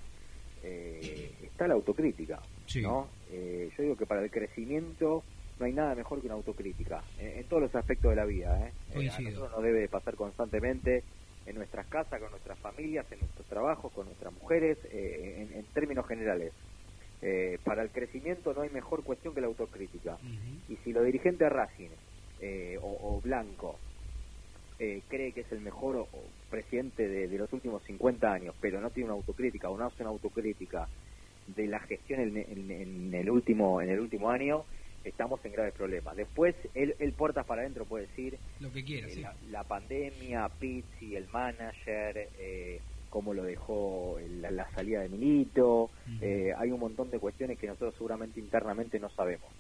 [0.63, 2.41] eh, está la autocrítica.
[2.83, 3.09] ¿no?
[3.31, 5.25] Eh, yo digo que para el crecimiento
[5.59, 8.69] no hay nada mejor que una autocrítica, en, todos los aspectos de la vida.
[8.95, 9.11] ¿eh?
[9.11, 11.03] a nosotros nos debe pasar constantemente
[11.47, 16.07] en nuestras casas, con nuestras familias, en nuestros trabajos, con nuestras mujeres, en, en, términos
[16.07, 16.53] generales.
[17.65, 20.19] para el crecimiento no hay mejor cuestión que la autocrítica.
[20.69, 21.91] Y si los dirigentes de Racing
[22.41, 23.77] eh, o, Blanco
[24.79, 26.07] eh, cree que es el mejor
[26.49, 30.11] presidente de, los últimos 50 años, pero no tiene una autocrítica o no hace una
[30.11, 30.89] autocrítica
[31.47, 34.65] de la gestión en, el último en el último año,
[35.05, 36.17] estamos en graves problemas.
[36.17, 41.17] Después, él, él puertas para adentro puede decir lo que quiera, eh, la, pandemia, Pizzi,
[41.17, 47.59] el manager, eh, cómo lo dejó la, salida de Milito, hay un montón de cuestiones
[47.59, 49.51] que nosotros seguramente internamente no sabemos.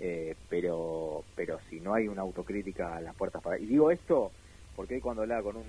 [0.00, 4.30] Eh, pero pero si no hay una autocrítica a las puertas para y digo esto
[4.76, 5.64] porque hoy cuando hablaba con un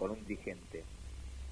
[0.00, 0.82] con un dirigente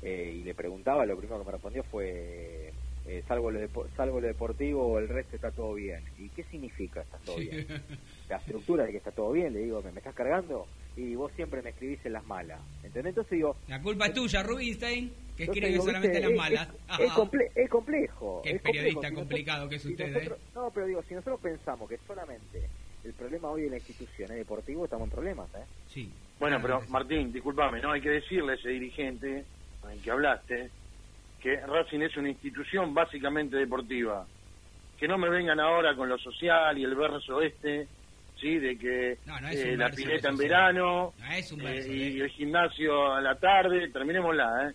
[0.00, 2.72] eh, y le preguntaba lo primero que me respondió fue
[3.06, 3.60] eh, salvo lo
[3.94, 7.66] salvo lo deportivo el resto está todo bien y qué significa está todo bien
[8.30, 11.30] la estructura de que está todo bien le digo me, me estás cargando y vos
[11.36, 13.10] siempre me escribís en las malas ¿entendés?
[13.10, 16.68] entonces digo la culpa es tuya Rubinstein que escribe solamente las malas.
[16.98, 17.12] Es,
[17.54, 18.42] es, complejo.
[18.42, 20.32] Qué periodista complicado que es usted, ¿eh?
[20.52, 22.68] No, pero digo, si nosotros pensamos que solamente
[23.08, 25.64] el problema hoy de la institución es deportivo, estamos en problemas, ¿eh?
[25.88, 26.12] Sí.
[26.38, 27.92] Bueno, pero Martín, discúlpame, ¿no?
[27.92, 29.44] Hay que decirle a ese dirigente
[29.90, 30.70] en que hablaste
[31.40, 34.26] que Racing es una institución básicamente deportiva.
[34.98, 37.86] Que no me vengan ahora con lo social y el verso este,
[38.40, 38.58] ¿sí?
[38.58, 44.68] De que eh, la pileta en verano eh, y el gimnasio a la tarde, terminémosla,
[44.68, 44.74] ¿eh?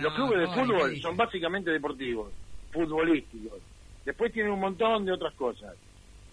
[0.00, 2.30] Los clubes de fútbol son básicamente deportivos,
[2.70, 3.58] futbolísticos.
[4.04, 5.74] Después tienen un montón de otras cosas.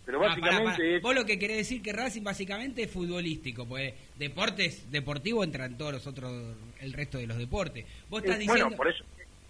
[0.05, 5.43] Pero básicamente Vos lo que querés decir que Racing básicamente es futbolístico, pues deportes deportivo
[5.43, 6.33] entran todos los otros,
[6.79, 7.85] el resto de los deportes.
[8.09, 8.65] Vos estás diciendo...
[8.65, 9.03] Bueno, por eso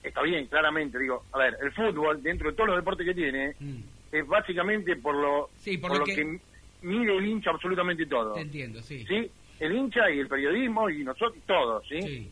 [0.03, 0.99] está bien, claramente.
[0.99, 3.79] Digo, a ver, el fútbol, dentro de todos los deportes que tiene, mm.
[4.11, 5.49] es básicamente por lo,
[5.81, 6.39] por, lo que...
[6.81, 8.33] mide el hincha absolutamente todo.
[8.33, 9.05] Te entiendo, sí.
[9.07, 9.31] ¿Sí?
[9.59, 12.01] El hincha y el periodismo y nosotros, todos, ¿sí?
[12.01, 12.31] Sí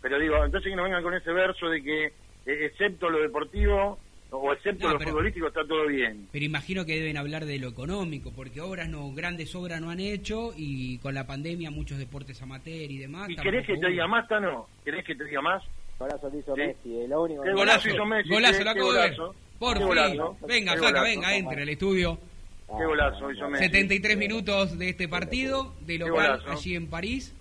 [0.00, 2.12] pero digo, entonces que no vengan con ese verso de que, eh,
[2.46, 3.98] excepto lo deportivo,
[4.30, 6.28] o excepto lo futbolístico, está todo bien.
[6.30, 10.00] Pero imagino que deben hablar de lo económico, porque obras no, grandes obras no han
[10.00, 13.30] hecho, y con la pandemia muchos deportes amateur y demás.
[13.30, 14.66] ¿Y querés que te diga más, Tano?
[14.84, 15.62] ¿Querés que te diga más?
[15.98, 18.28] Golazo hizo Messi, lo único ¿Qué golazo hizo Messi?
[18.28, 19.16] Golazo, la acabo de ver.
[19.58, 20.20] Por fin.
[20.46, 22.18] Venga, acá, venga, entre el estudio.
[22.66, 23.64] Qué golazo hizo Messi.
[23.64, 27.34] 73 minutos de este partido, de local allí en París.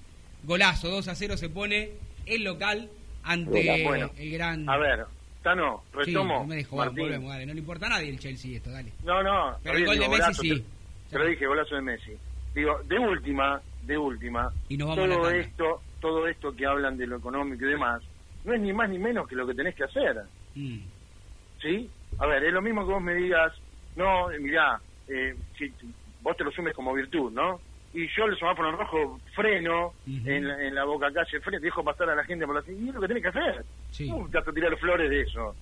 [0.44, 1.92] Golazo, 2 a 0 se pone
[2.26, 2.90] el local
[3.24, 3.86] ante
[4.18, 4.68] el gran...
[4.70, 5.06] A ver,
[5.48, 6.40] Tano, retomo.
[6.40, 7.46] no me dejó, volvemos, dale.
[7.46, 8.92] No le importa a nadie el Chelsea esto, dale.
[9.06, 9.56] No, no.
[9.64, 10.66] Pero el gol de Messi sí.
[11.10, 12.12] Te, lo dije, golazo de Messi.
[12.54, 17.64] Digo, de última, de última, y todo esto, todo esto que hablan de lo económico
[17.64, 18.04] y demás,
[18.44, 20.22] no es ni más ni menos que lo que tenés que hacer.
[20.54, 20.80] Mm.
[21.62, 21.90] ¿Sí?
[22.20, 23.54] A ver, es lo mismo que vos me digas,
[23.96, 25.72] no, mirá, eh, si
[26.24, 27.62] vos te lo sumes como virtud, ¿no?
[27.94, 32.16] Y yo el semáforo en rojo freno en, la, boca calle, freno, dejo pasar a
[32.16, 33.66] la gente por la y es lo que tenés que hacer.
[33.92, 34.10] Sí.
[34.10, 35.56] No te tirar flores de eso.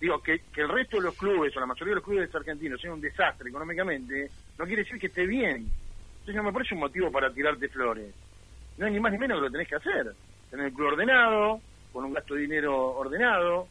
[0.00, 2.80] Digo, que, que el resto de los clubes, o la mayoría de los clubes argentinos,
[2.80, 5.66] sean un desastre económicamente, no quiere decir que esté bien.
[6.20, 8.12] Entonces no me parece un motivo para tirarte flores.
[8.76, 10.12] No hay ni más ni menos que lo tenés que hacer.
[10.50, 11.60] Tener el club ordenado,
[11.92, 13.68] con un gasto de dinero ordenado,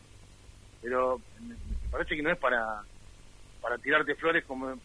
[0.82, 1.56] pero me
[1.92, 2.82] parece que no es para
[3.62, 4.78] para tirarte flores como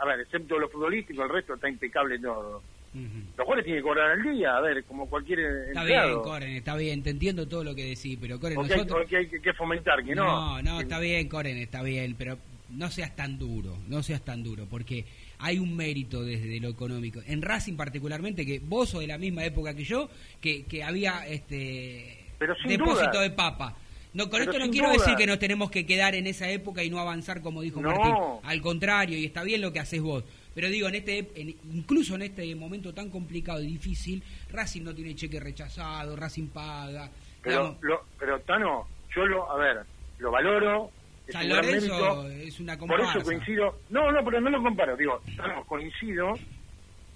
[0.00, 2.62] a ver excepto lo futbolístico el resto está impecable todo.
[2.94, 6.76] Los jugadores tienen que cobrar al día a ver como cualquier está bien Coren está
[6.76, 10.14] bien te entiendo todo lo que decís pero Coren nosotros hay, hay, que fomentar que
[10.14, 10.24] no.
[10.24, 12.38] No no está bien Coren está bien pero
[12.70, 15.04] no seas tan duro no seas tan duro porque
[15.38, 17.20] hay un mérito desde lo económico.
[17.26, 20.08] En Racing particularmente, que vos sos de la misma época que yo,
[20.40, 22.26] que, que había este
[22.66, 23.76] depósito de papa.
[24.18, 26.90] No, con esto no quiero decir que nos tenemos que quedar en esa época y
[26.90, 28.12] no avanzar como dijo Martín.
[28.42, 30.24] Al contrario, y está bien lo que haces vos.
[30.56, 31.24] Pero digo, en este,
[31.72, 37.08] incluso en este momento tan complicado y difícil, Racing no tiene cheque rechazado, Racing paga.
[37.40, 39.86] Pero, lo, pero Tano, yo lo, a ver,
[40.18, 40.90] lo valoro,
[41.28, 43.12] San Lorenzo es una comparsa.
[43.12, 45.22] Por eso coincido, no, no, pero no lo comparo, digo,
[45.66, 46.34] coincido,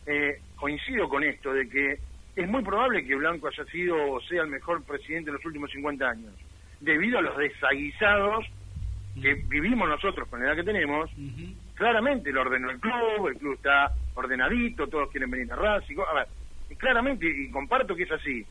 [0.06, 1.98] eh, coincido con esto de que
[2.36, 5.68] es muy probable que Blanco haya sido o sea el mejor presidente de los últimos
[5.72, 6.32] 50 años,
[6.82, 8.44] debido a los desaguisados
[9.20, 11.10] que vivimos nosotros con la edad que tenemos.
[11.74, 15.96] Claramente lo ordenó el club, el club está ordenadito, todos quieren venir a Racing.
[16.08, 16.26] A ver,
[16.76, 18.44] claramente, y comparto que es así.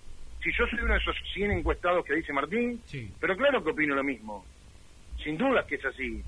[0.44, 2.82] Si yo soy uno de esos 100 encuestados que dice Martín,
[3.20, 4.44] pero claro que opino lo mismo
[5.24, 6.24] sin duda que es así.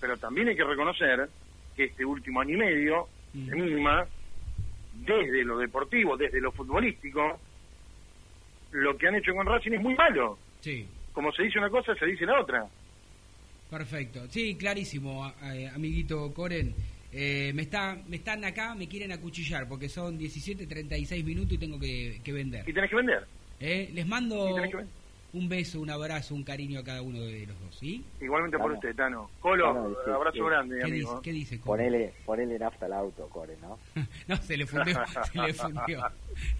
[0.00, 1.28] Pero también hay que reconocer
[1.74, 4.06] que este último año y medio, de mínima,
[4.94, 7.38] desde lo deportivo, desde lo futbolístico,
[8.72, 10.38] lo que han hecho con Racing es muy malo.
[10.60, 10.88] Sí.
[11.16, 12.66] Como se dice una cosa, se dice la otra.
[13.70, 14.26] Perfecto.
[14.28, 16.74] Sí, clarísimo, eh, amiguito Coren.
[17.10, 21.80] Eh, me, está, me están acá, me quieren acuchillar porque son 17.36 minutos y tengo
[21.80, 22.68] que, vender.
[22.68, 23.26] ¿Y tenés que vender?
[23.58, 24.54] Eh, les mando
[25.32, 28.04] un beso, un abrazo, un cariño a cada uno de los dos, ¿sí?
[28.20, 29.30] Igualmente por usted, Tano.
[29.40, 29.68] Colo,
[30.06, 31.10] abrazo grande, ¿qué amigo.
[31.10, 31.76] Dice, ¿Qué dice Colo?
[31.76, 33.78] Ponele, ponele nafta al auto, Core, ¿no?
[34.28, 34.96] no, se le fundió,
[35.32, 36.02] se le fundió.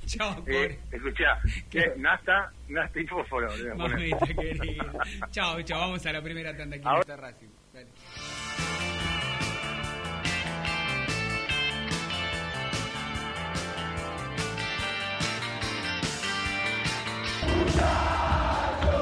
[0.06, 0.64] Chao, eh, Core.
[0.64, 1.92] Eh, escuchá, ¿qué?
[1.96, 3.48] Nafta, nafta y fósforo.
[3.76, 4.92] Mamita querida.
[5.30, 7.48] chao, chao, vamos a la primera tanda aquí en Racing.
[7.72, 7.86] Dale.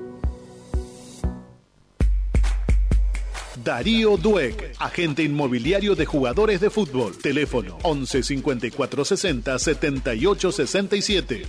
[3.63, 7.17] Darío Dueck, agente inmobiliario de jugadores de fútbol.
[7.17, 11.47] Teléfono 11 54 60 78 67.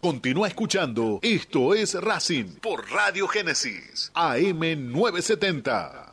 [0.00, 1.18] Continúa escuchando.
[1.20, 6.07] Esto es Racing por Radio Génesis AM 970.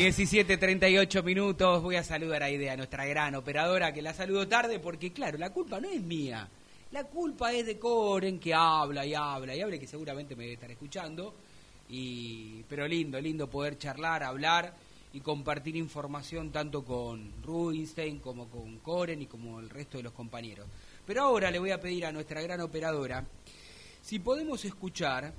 [0.00, 5.12] 17.38 minutos, voy a saludar a Idea, nuestra gran operadora, que la saludo tarde porque,
[5.12, 6.48] claro, la culpa no es mía.
[6.90, 10.54] La culpa es de Coren, que habla y habla y habla, que seguramente me debe
[10.54, 11.34] estar escuchando.
[11.90, 14.74] Y, pero lindo, lindo poder charlar, hablar
[15.12, 20.14] y compartir información tanto con Rubinstein como con Coren y como el resto de los
[20.14, 20.66] compañeros.
[21.06, 23.22] Pero ahora le voy a pedir a nuestra gran operadora
[24.00, 25.30] si podemos escuchar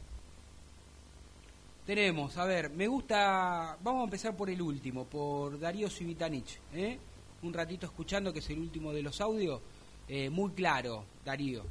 [1.86, 7.00] tenemos, a ver, me gusta, vamos a empezar por el último, por Darío Civitanich, ¿eh?
[7.42, 9.62] Un ratito escuchando, que es el último de los audios,
[10.08, 11.66] eh, muy claro, Darío.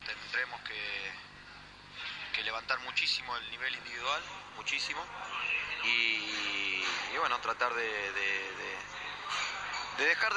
[0.00, 4.22] Tendremos que, levantar muchísimo el nivel individual,
[4.56, 5.00] muchísimo,
[5.84, 7.82] y, bueno, tratar de,
[9.98, 10.32] de, dejar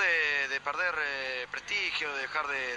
[0.50, 2.72] de, perder eh, prestigio, de dejar de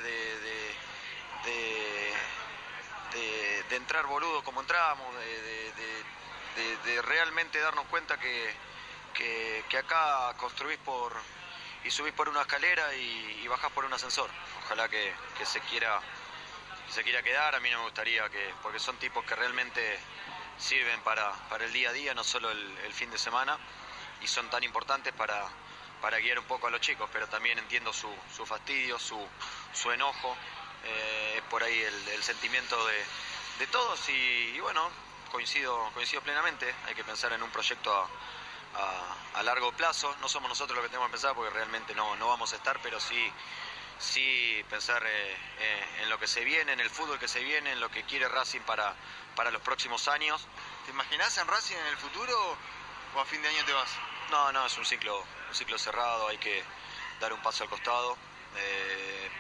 [3.15, 8.55] de, entrar boludo como entramos, de, realmente darnos cuenta que,
[9.15, 11.13] que, acá construís por
[11.85, 14.31] y subís por una escalera y, bajás por un ascensor.
[14.65, 15.13] Ojalá que,
[15.45, 16.01] se quiera
[16.89, 19.99] se quiera quedar, a mí no me gustaría que, porque son tipos que realmente
[20.59, 23.59] sirven para, para el día a día, no solo el, fin de semana,
[24.21, 25.45] y son tan importantes para,
[26.01, 29.19] para guiar un poco a los chicos, pero también entiendo su, su fastidio, su,
[29.73, 30.37] su enojo,
[30.85, 33.05] eh, es por ahí el, sentimiento de,
[33.59, 34.91] de todos y, bueno,
[35.31, 40.49] coincido, coincido plenamente, hay que pensar en un proyecto a, a, largo plazo, no somos
[40.49, 43.31] nosotros los que tenemos que pensar porque realmente no, no vamos a estar, pero sí
[43.99, 47.73] sí pensar eh, eh, en lo que se viene, en el fútbol que se viene,
[47.73, 48.95] en lo que quiere Racing para,
[49.37, 50.47] para los próximos años.
[50.85, 52.57] ¿Te imaginas en Racing en el futuro
[53.15, 53.91] o a fin de año te vas?
[54.31, 56.63] No, no, es un ciclo, un ciclo cerrado, hay que
[57.21, 58.17] dar un paso al costado.
[58.57, 59.31] Eh,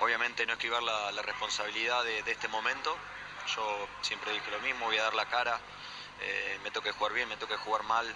[0.00, 2.96] obviamente no esquivar la, la responsabilidad de, este momento.
[3.54, 5.60] Yo siempre dije lo mismo, voy a dar la cara.
[6.62, 8.06] me toque jugar bien, me toque jugar mal,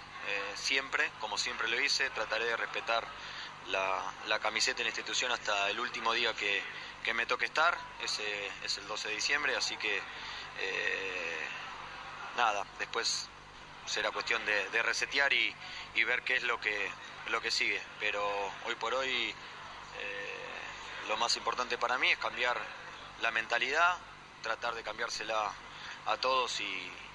[0.55, 3.05] siempre, como siempre lo hice, trataré de respetar
[3.69, 6.63] la, camiseta en la institución hasta el último día que,
[7.13, 8.23] me toque estar, ese
[8.63, 11.39] es el 12 de diciembre, así que eh,
[12.37, 13.27] nada, después
[13.85, 15.53] será cuestión de, resetear y,
[16.05, 16.89] ver qué es lo que,
[17.29, 18.25] lo que sigue, pero
[18.65, 19.33] hoy por hoy
[19.99, 20.30] eh,
[21.07, 22.57] lo más importante para mí es cambiar
[23.21, 23.97] la mentalidad,
[24.41, 25.51] tratar de cambiársela
[26.05, 26.59] a todos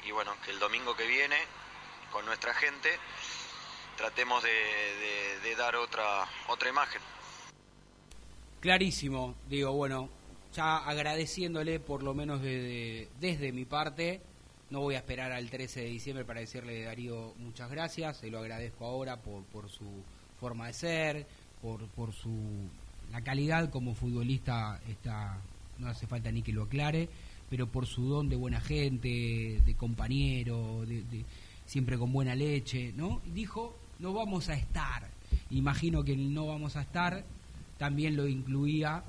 [0.04, 1.36] y, bueno, que el domingo que viene
[2.12, 2.88] con nuestra gente
[3.96, 7.00] tratemos de, dar otra, otra imagen.
[8.60, 10.08] Clarísimo, digo, bueno,
[10.52, 14.20] ya agradeciéndole por lo menos desde mi parte,
[14.70, 18.40] no voy a esperar al 13 de diciembre para decirle Darío muchas gracias, se lo
[18.40, 20.02] agradezco ahora por, por su
[20.38, 21.26] forma de ser,
[21.62, 22.68] por, por su
[23.12, 25.38] la calidad como futbolista está
[25.78, 27.08] no hace falta ni que lo aclare,
[27.50, 31.24] pero por su don de buena gente, de compañero, de,
[31.66, 33.20] siempre con buena leche, ¿no?
[33.34, 35.08] Dijo no vamos a estar.
[35.50, 37.24] Imagino que el no vamos a estar
[37.78, 39.02] también lo incluía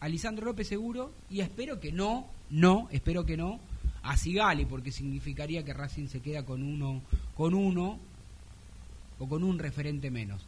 [0.00, 3.60] a Lisandro López seguro y espero que no, no, espero que no,
[4.02, 7.02] a Sigali, porque significaría que Racing se queda con uno,
[7.34, 7.98] con uno
[9.18, 10.46] o con un referente menos.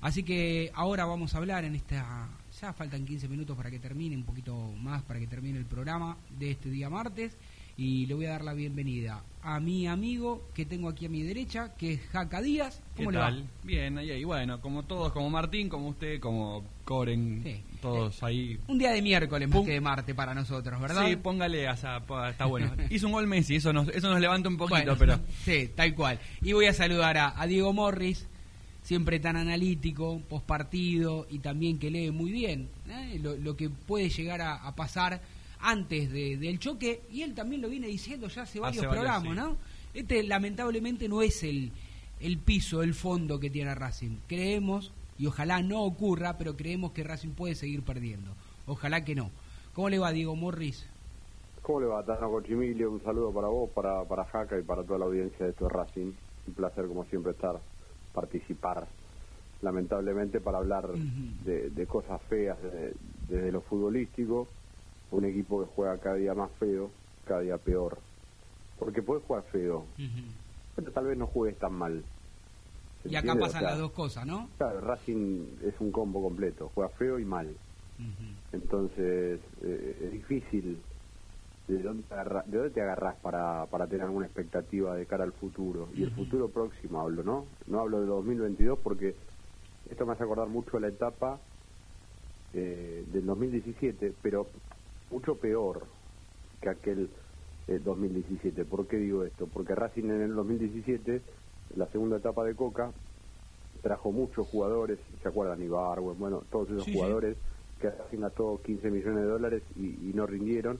[0.00, 2.28] Así que ahora vamos a hablar en esta,
[2.60, 6.16] ya faltan 15 minutos para que termine, un poquito más para que termine el programa
[6.38, 7.36] de este día martes
[7.78, 11.22] y le voy a dar la bienvenida a mi amigo que tengo aquí a mi
[11.22, 12.82] derecha, que es Jaca Díaz.
[12.96, 13.48] ¿Cómo le tal?
[13.62, 17.44] Bien, ahí, ahí, bueno, como todos, como Martín, como usted, como Coren,
[17.80, 18.58] todos ahí.
[18.66, 21.06] Un día de miércoles más que de Marte para nosotros, ¿verdad?
[21.06, 22.72] Sí, póngale, o sea, está bueno.
[22.90, 25.20] Hizo un gol Messi, eso nos, eso nos levanta un poquito, pero...
[25.44, 26.18] Sí, tal cual.
[26.42, 28.27] Y voy a saludar a, Diego Morris,
[28.88, 33.20] siempre tan analítico, post partido y también que lee muy bien ¿eh?
[33.20, 35.20] lo, que puede llegar a pasar
[35.60, 39.56] antes de, del choque, y él también lo viene diciendo ya hace varios programas, ¿no?
[39.94, 41.72] Este lamentablemente no es el,
[42.20, 44.18] el piso, el fondo que tiene Racing.
[44.26, 48.32] Creemos, y ojalá no ocurra, pero creemos que Racing puede seguir perdiendo.
[48.66, 49.30] Ojalá que no.
[49.72, 50.86] ¿Cómo le va Diego Morris?
[51.62, 52.90] ¿Cómo le va, Tano Cochimilio?
[52.90, 55.70] Un saludo para vos, para, para Jaca y para toda la audiencia de esto de
[55.70, 56.12] Racing.
[56.46, 57.58] Un placer, como siempre, estar,
[58.12, 58.86] participar.
[59.62, 62.56] Lamentablemente, para hablar de, cosas feas
[63.28, 64.46] desde lo futbolístico
[65.10, 66.90] un equipo que juega cada día más feo,
[67.24, 67.98] cada día peor.
[68.78, 69.84] Porque puede jugar feo,
[70.76, 72.04] pero tal vez no juegues tan mal.
[73.04, 74.48] Y acá pasan las dos cosas, ¿no?
[74.58, 77.54] Claro, Racing es un combo completo, juega feo y mal.
[78.52, 80.78] Entonces, eh, es difícil
[81.68, 85.32] de dónde, te de dónde te agarrás para, para tener alguna expectativa de cara al
[85.32, 85.88] futuro.
[85.94, 87.46] Y el futuro próximo hablo, ¿no?
[87.66, 89.14] No hablo de 2022 porque
[89.90, 91.40] esto me hace acordar mucho a la etapa
[92.54, 94.46] eh, del 2017, pero
[95.10, 95.86] mucho peor
[96.60, 97.10] que aquel
[97.66, 98.62] 2017.
[98.62, 99.46] Eh, ¿Por qué digo esto?
[99.46, 101.20] Porque Racing en el 2017,
[101.76, 102.92] la segunda etapa de Coca,
[103.82, 105.62] trajo muchos jugadores, ¿se acuerdan?
[105.62, 107.36] Ibarwen, bueno, todos esos jugadores
[107.80, 110.78] que Racing gastó 15 millones de dólares y, no rindieron,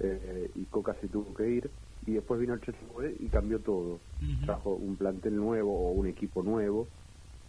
[0.00, 1.70] eh, y Coca se tuvo que ir,
[2.06, 2.86] y después vino el Chelsea
[3.18, 3.98] y cambió todo.
[4.44, 6.86] Trajo un plantel nuevo o un equipo nuevo.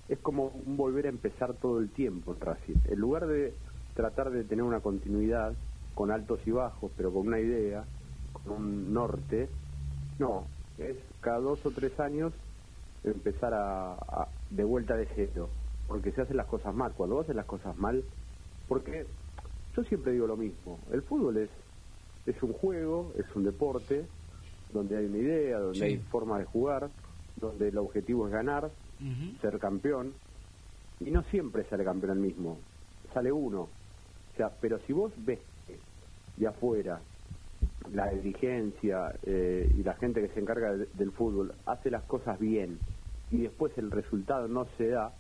[0.08, 2.76] Es como un volver a empezar todo el tiempo en Racing.
[2.86, 3.54] En lugar de
[3.94, 5.54] tratar de tener una continuidad,
[6.00, 7.84] con altos y bajos, pero con una idea,
[8.32, 9.50] con un norte.
[10.18, 10.46] No,
[10.78, 12.34] es cada dos o tres años
[13.04, 15.50] empezar a, de vuelta de cero,
[15.88, 16.94] porque se hacen las cosas mal.
[16.94, 18.04] Cuando haces las cosas mal,
[18.68, 19.06] porque
[19.76, 21.50] yo siempre digo lo mismo, el fútbol es,
[22.26, 24.06] es un juego, es un deporte,
[24.74, 26.90] donde hay una idea, donde hay forma de jugar,
[27.38, 28.70] donde el objetivo es ganar,
[29.42, 30.14] ser campeón,
[31.00, 32.58] y no siempre sale campeón el mismo,
[33.14, 33.62] sale uno.
[33.62, 35.40] O sea, pero si vos ves
[36.38, 37.00] de afuera,
[37.94, 42.78] la dirigencia eh, y la gente que se encarga del fútbol hace las cosas bien
[43.32, 45.14] y después el resultado no se da,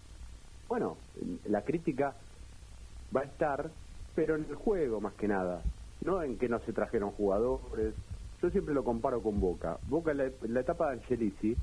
[0.67, 0.97] bueno,
[1.45, 2.15] la crítica
[3.15, 3.69] va a estar,
[4.15, 5.61] pero en el juego más que nada,
[6.03, 7.93] no en que no se trajeron jugadores,
[8.41, 9.77] yo siempre lo comparo con Boca.
[9.87, 11.55] Boca en la, etapa de Angelici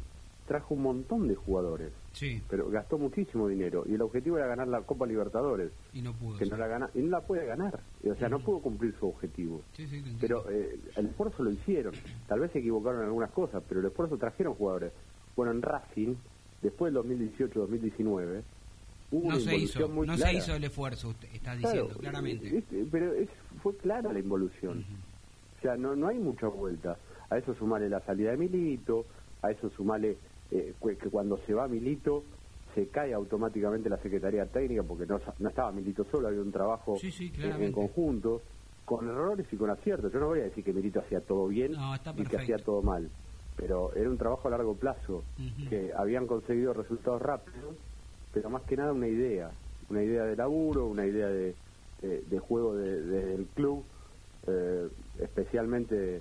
[0.47, 2.41] trajo un montón de jugadores, sí.
[2.49, 5.72] pero gastó muchísimo dinero y el objetivo era ganar la Copa Libertadores.
[5.93, 6.39] Y no pudo.
[6.39, 9.09] Que no la gana, y no la puede ganar, o sea, no pudo cumplir su
[9.09, 9.62] objetivo.
[9.74, 11.95] Sí, sí, pero eh, el esfuerzo lo hicieron,
[12.28, 14.93] tal vez se equivocaron en algunas cosas, pero el esfuerzo trajeron jugadores.
[15.34, 16.14] Bueno, en Racing,
[16.62, 18.43] después del 2018-2019,
[19.11, 22.65] hubo no una se hizo, muy no se hizo el esfuerzo, usted está diciendo claramente.
[22.91, 23.13] pero
[23.63, 24.85] fue clara la involución.
[25.59, 26.97] O sea, no, no hay mucha vuelta.
[27.31, 29.07] A eso sumarle la salida de Milito,
[29.43, 30.17] a eso sumarle
[30.51, 32.23] eh, que cuando se va Milito
[32.75, 36.99] se cae automáticamente la Secretaría Técnica porque no, no estaba Milito solo, había un trabajo
[37.01, 38.43] en, conjunto,
[38.85, 40.13] con errores y con aciertos.
[40.13, 41.73] Yo no voy a decir que Milito hacía todo bien
[42.17, 43.09] y que hacía todo mal,
[43.57, 45.25] pero era un trabajo a largo plazo,
[45.71, 47.77] que habían conseguido resultados rápidos,
[48.37, 49.51] pero más que nada una idea,
[49.89, 51.55] una idea de laburo, una idea de,
[52.03, 53.82] de, juego del club,
[54.47, 56.20] eh, especialmente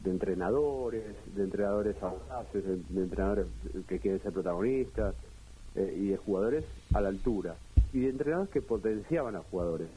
[0.00, 1.02] de entrenadores,
[1.34, 3.46] de entrenadores audaces, de, entrenadores
[3.88, 5.14] que quieren ser protagonistas
[5.76, 7.56] eh, y de jugadores a la altura
[7.94, 9.88] y de entrenadores que potenciaban a jugadores.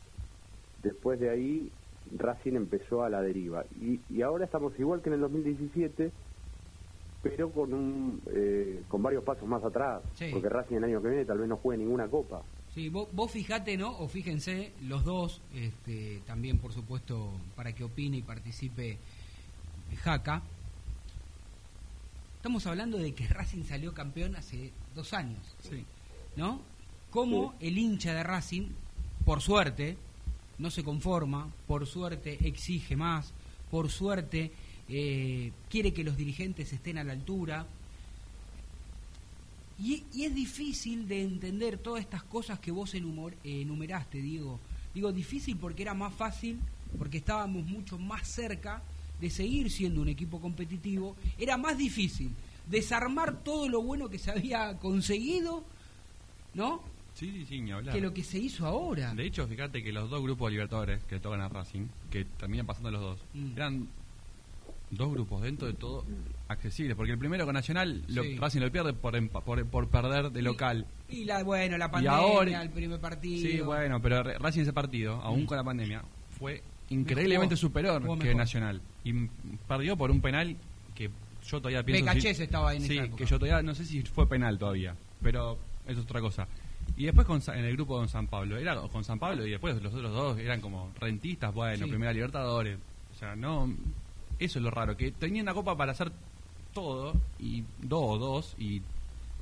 [0.81, 1.69] Después de ahí
[2.17, 6.09] Racing empezó a la deriva y, y ahora estamos igual que en el 2017
[7.23, 11.25] pero con un eh, con varios pasos más atrás porque Racing el año que viene
[11.25, 12.43] tal vez no juegue ninguna copa
[12.73, 13.91] Sí, vos, vos fijate, ¿no?
[13.99, 18.97] O fíjense, los dos, este, también por supuesto, para que opine y participe
[20.01, 20.41] Jaca.
[22.37, 25.85] Estamos hablando de que Racing salió campeón hace dos años, sí.
[26.35, 26.61] ¿no?
[27.11, 28.69] Como el hincha de Racing,
[29.23, 29.95] por suerte,
[30.57, 33.33] no se conforma, por suerte exige más,
[33.69, 34.51] por suerte
[34.89, 37.65] eh, quiere que los dirigentes estén a la altura,
[39.79, 44.59] y, es difícil de entender todas estas cosas que vos enumeraste, Diego.
[44.93, 46.59] Digo, difícil porque era más fácil,
[46.97, 48.83] porque estábamos mucho más cerca
[49.19, 51.15] de seguir siendo un equipo competitivo.
[51.37, 52.31] Era más difícil
[52.69, 55.63] desarmar todo lo bueno que se había conseguido,
[56.53, 56.81] ¿no?
[57.15, 59.13] Sí, sí, sí, Que lo que se hizo ahora.
[59.13, 62.65] De hecho, fíjate que los dos grupos de Libertadores que tocan a Racing, que terminan
[62.65, 63.51] pasando los dos, mm.
[63.55, 63.87] eran
[64.95, 66.05] dos grupos dentro de todo
[66.47, 70.85] accesibles, porque el primero con Nacional lo, Racing lo pierde por, por, perder de local.
[71.09, 73.49] Y, la bueno, la pandemia, el primer partido.
[73.49, 75.45] Sí, bueno, pero Racing ese partido, aún mm.
[75.45, 76.03] con la pandemia,
[76.37, 79.13] fue increíblemente superior que Nacional y
[79.67, 80.55] perdió por un penal
[80.95, 81.09] que
[81.45, 84.57] yo todavía pienso estaba ahí en Sí, que yo todavía no sé si fue penal
[84.57, 86.47] todavía, pero eso es otra cosa.
[86.95, 89.81] Y después con, en el grupo con San Pablo, era con San Pablo y después
[89.81, 92.77] los otros dos eran como rentistas, bueno, primera Libertadores.
[93.13, 93.73] O sea, no
[94.45, 96.11] eso es lo raro, que tenían la copa para hacer
[96.73, 98.81] todo, y dos, dos, y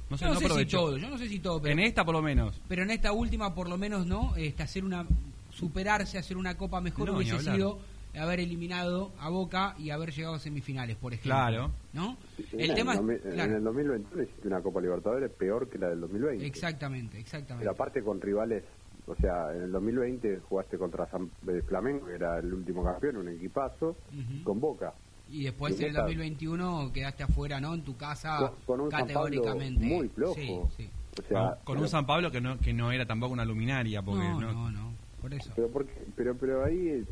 [0.10, 2.22] no sé, no, sé si todo, yo no sé si todo, en esta por lo
[2.22, 2.60] menos.
[2.68, 5.06] Pero en esta última por lo menos no, este, hacer una
[5.52, 7.80] superarse, hacer una copa mejor hubiese sido
[8.20, 11.32] haber eliminado a Boca y haber llegado a semifinales, por ejemplo.
[11.32, 11.72] Claro.
[11.94, 12.18] ¿No?
[12.54, 16.46] el tema en el 2021 existe una Copa Libertadores peor que la del 2020.
[16.46, 17.64] Exactamente, exactamente.
[17.64, 18.64] Pero aparte con rivales
[19.08, 23.18] o sea, en el 2020 jugaste contra San eh, Flamengo, que era el último campeón,
[23.18, 23.96] un equipazo,
[24.44, 24.94] con Boca.
[25.30, 27.74] Y después en el 2021 quedaste afuera, ¿no?
[27.74, 29.86] En tu casa, con, un categóricamente.
[29.86, 30.70] muy flojo.
[30.76, 34.02] Sí, O sea, con, un San Pablo que no, que no era tampoco una luminaria.
[34.02, 35.52] Porque no, no, no, por eso.
[35.56, 35.70] Pero,
[36.16, 37.06] pero, pero ahí, eh,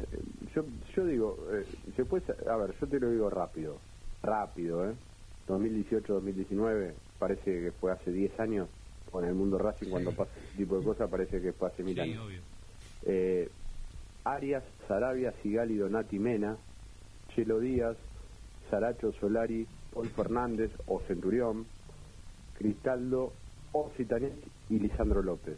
[0.54, 0.66] yo,
[0.96, 1.66] yo digo, eh,
[1.96, 3.78] se puede, a ver, yo te lo digo rápido,
[4.22, 4.96] rápido, ¿eh?
[5.48, 8.68] 2018-2019, parece que fue hace 10 años
[9.12, 12.00] con el mundo Racing cuando pasa este tipo de cosas parece que fue hace mil
[12.00, 12.24] años.
[13.06, 13.50] Eh,
[14.24, 16.58] Arias, Sarabia, Sigali, Donati, Mena,
[17.34, 17.98] Chelo Díaz,
[18.70, 21.66] Saracho, Solari, Paul Fernández o Centurión,
[22.58, 23.34] Cristaldo,
[23.72, 24.34] Ocitanet
[24.70, 25.58] y Lisandro López.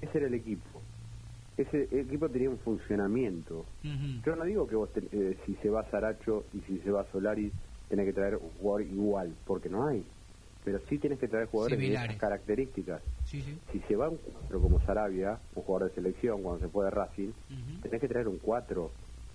[0.00, 0.80] Ese era el equipo.
[1.56, 3.66] Ese equipo tenía un funcionamiento.
[4.24, 7.50] Yo no digo que vos eh, si se va Saracho y si se va Solari
[7.88, 10.04] tenés que traer un jugador igual, porque no hay
[10.64, 13.02] pero sí tienes que traer jugadores de esas características.
[13.72, 17.30] Si se va un 4 como Sarabia, un jugador de selección, cuando se puede Racing,
[17.82, 18.90] tenés que traer un 4,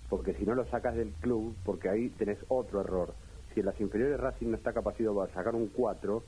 [0.08, 3.14] porque si no lo sacas del club, porque ahí tenés otro error.
[3.52, 6.22] Si en las inferiores Racing no está capacitado para sacar un 4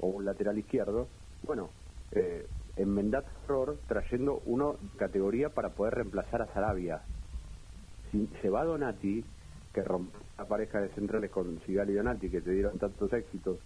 [0.00, 1.08] o un lateral izquierdo,
[1.42, 1.70] bueno,
[2.12, 2.46] eh,
[2.76, 7.02] enmendad error trayendo uno categoría para poder reemplazar a Sarabia.
[8.10, 9.24] Si se va Donati,
[9.72, 13.58] que rompe la pareja de centrales con Sigali y Donati, que te dieron tantos éxitos,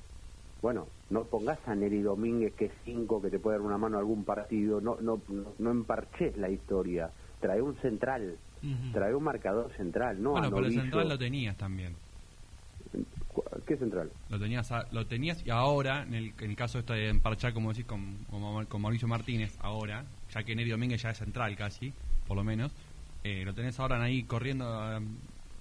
[0.61, 3.97] bueno, no pongas a Neri Domínguez que es cinco, que te puede dar una mano
[3.97, 5.21] a algún partido, no, no,
[5.59, 8.37] no, emparches la historia, trae un central,
[8.93, 11.95] trae un marcador central, no Bueno, pero el central lo tenías también.
[13.67, 14.11] ¿Qué central?
[14.31, 17.71] Lo tenías, lo tenías y ahora, en el, en el caso este de emparchar, como
[17.71, 18.17] decís, con,
[18.69, 21.93] con, Mauricio Martínez, ahora, ya que Neri Domínguez ya es central casi,
[22.27, 22.73] por lo menos,
[23.23, 24.67] eh, lo tenés ahora ahí corriendo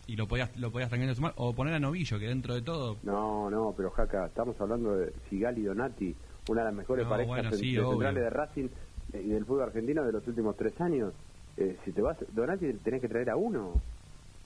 [0.07, 3.49] y lo podías lo podías sumar o poner a Novillo que dentro de todo no
[3.49, 6.15] no pero Jaca estamos hablando de Sigali y Donati
[6.49, 8.69] una de las mejores parejas centrales de Racing
[9.13, 11.13] eh, y del fútbol argentino de los últimos tres años.
[11.57, 13.73] Eh, si te vas Donati tenés que traer a uno.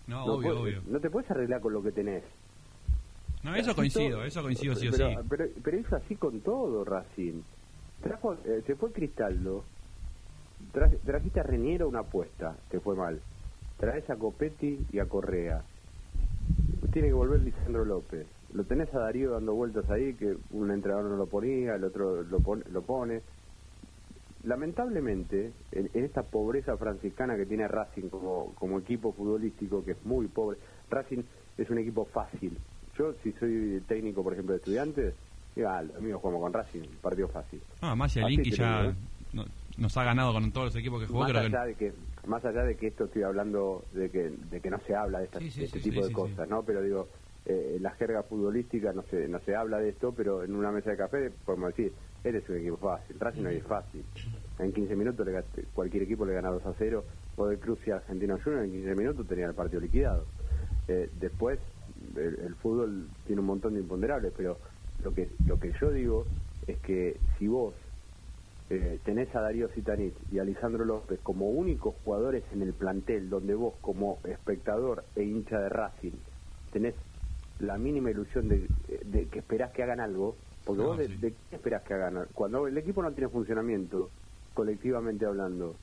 [0.07, 0.81] No, obvio, obvio.
[0.87, 2.23] no te puedes arreglar con lo que tenés.
[3.43, 5.03] No eso coincido eso coincido sí o sí.
[5.29, 7.41] pero, pero hizo así con todo Racing.
[8.01, 9.63] Trajo eh, se fue Cristaldo.
[11.05, 13.19] Trajiste a Reniero una apuesta te fue mal
[13.81, 15.63] traes a Copetti y a Correa.
[16.93, 18.27] Tiene que volver Lisandro López.
[18.53, 22.21] Lo tenés a Darío dando vueltas ahí, que un entrenador no lo ponía, el otro
[22.21, 22.63] lo pone.
[22.71, 23.21] Lo pone.
[24.43, 30.27] Lamentablemente, en, esta pobreza franciscana que tiene Racing como, como equipo futbolístico, que es muy
[30.27, 30.57] pobre,
[30.89, 31.23] Racing
[31.57, 32.57] es un equipo fácil.
[32.97, 35.15] Yo, si soy técnico, por ejemplo, de estudiantes,
[35.55, 37.61] diga, ah, amigos, jugamos con Racing, partido fácil.
[37.81, 38.93] Ah, más ya
[39.77, 41.21] nos ha ganado con todos los equipos que jugó.
[41.21, 41.93] Más allá de que
[42.27, 45.25] más allá de que esto estoy hablando de que, de que no se habla de,
[45.25, 46.63] este tipo de cosas, ¿no?
[46.63, 47.07] Pero digo,
[47.45, 50.91] eh, la jerga futbolística no se, no se habla de esto, pero en una mesa
[50.91, 51.91] de café podemos decir,
[52.23, 54.03] eres un equipo fácil, Racing no es fácil.
[54.59, 55.43] En 15 minutos le,
[55.73, 57.03] cualquier equipo le gana 2 a 0,
[57.37, 60.25] o de Cruz y Argentino Junior en 15 minutos tenía el partido liquidado.
[60.87, 61.59] Eh, después,
[62.15, 64.57] el, fútbol tiene un montón de imponderables, pero
[65.03, 66.25] lo que, lo que yo digo
[66.67, 67.73] es que si vos
[68.73, 73.29] eh, tenés a Darío Citanit y a Lisandro López como únicos jugadores en el plantel
[73.29, 76.13] donde vos como espectador e hincha de Racing
[76.71, 76.95] tenés
[77.59, 78.67] la mínima ilusión de,
[79.29, 82.27] que esperás que hagan algo, porque vos de, qué esperás que hagan?
[82.33, 84.09] Cuando el equipo no tiene funcionamiento,
[84.53, 85.75] colectivamente hablando,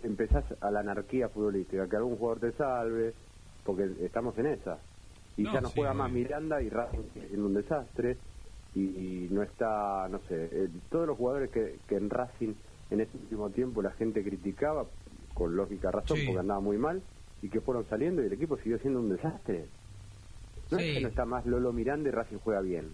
[0.00, 3.12] empezás a la anarquía futbolística, que algún jugador te salve,
[3.64, 4.78] porque estamos en esa.
[5.36, 8.18] Y ya no juega más Miranda y Racing siendo un desastre
[8.78, 12.54] y, no está, no sé, eh, todos los jugadores que, que en Racing
[12.90, 14.86] en este último tiempo la gente criticaba,
[15.34, 17.02] con lógica razón, porque andaba muy mal,
[17.42, 19.66] y que fueron saliendo y el equipo siguió siendo un desastre.
[20.70, 22.92] No es que no está más Lolo Miranda y Racing juega bien.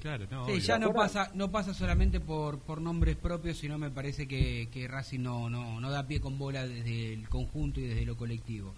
[0.00, 3.90] Claro, no, sí, ya no pasa no pasa solamente por, por nombres propios, sino me
[3.90, 7.88] parece que, que Racing no, no, no da pie con bola desde el conjunto y
[7.88, 8.74] desde lo colectivo.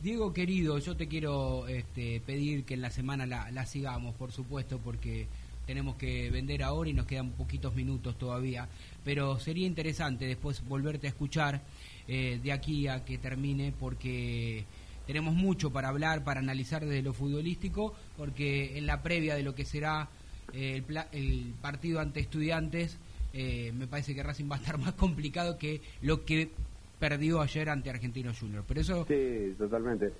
[0.00, 4.32] Diego querido, yo te quiero este, pedir que en la semana la, la sigamos, por
[4.32, 5.28] supuesto, porque
[5.66, 8.68] tenemos que vender ahora y nos quedan poquitos minutos todavía,
[9.04, 11.62] pero sería interesante después volverte a escuchar
[12.08, 14.64] eh, de aquí a que termine porque
[15.06, 19.54] tenemos mucho para hablar, para analizar desde lo futbolístico, porque en la previa de lo
[19.54, 20.08] que será
[20.52, 20.82] eh,
[21.12, 22.98] el, partido ante estudiantes,
[23.32, 26.50] eh, me parece que Racing va a estar más complicado que lo que
[26.98, 28.64] perdió ayer ante Argentino Junior.
[28.66, 29.04] Pero eso...
[29.08, 30.12] Sí, totalmente.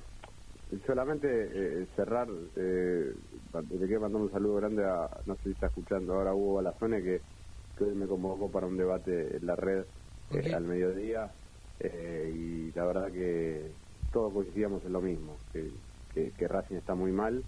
[0.87, 2.29] Solamente cerrar
[3.71, 7.03] le quiero mandar un saludo grande a, no sé si está escuchando ahora Hugo Balazone,
[7.03, 7.21] que,
[7.77, 9.85] que hoy me convocó para un debate en la red
[10.31, 11.31] eh, al mediodía,
[11.81, 13.71] eh, y la verdad que
[14.13, 15.71] todos coincidíamos en lo mismo, que,
[16.15, 17.43] que, Racing está muy mal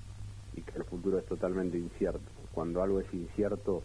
[0.54, 2.20] y que el futuro es totalmente incierto.
[2.52, 3.82] Cuando algo es incierto,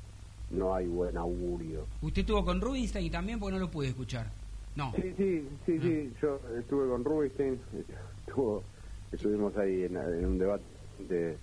[0.52, 1.86] no hay buen augurio.
[2.02, 3.40] ¿Usted estuvo con Rubinstein también?
[3.40, 4.32] Porque no lo pude escuchar.
[4.76, 4.94] No.
[4.96, 6.12] Sí, sí, sí, sí.
[6.14, 6.20] Ah.
[6.22, 7.60] Yo estuve con Rubinstein,
[8.28, 8.64] estuvo,
[9.12, 10.64] estuvimos ahí en, en un debate
[11.08, 11.38] de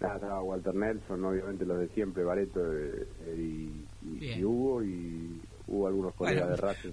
[0.00, 6.48] Nada, Walter Nelson, obviamente los de siempre, Bareto eh, y, Hugo, y hubo algunos colegas
[6.48, 6.90] de Racing.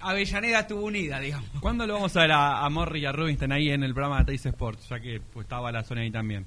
[0.00, 1.48] Avellaneda estuvo unida, digamos.
[1.60, 4.26] ¿Cuándo lo vamos a ver a, Morri y a Rubinstein ahí en el programa de
[4.26, 6.44] Teis Sports, ya que pues, estaba la zona ahí también?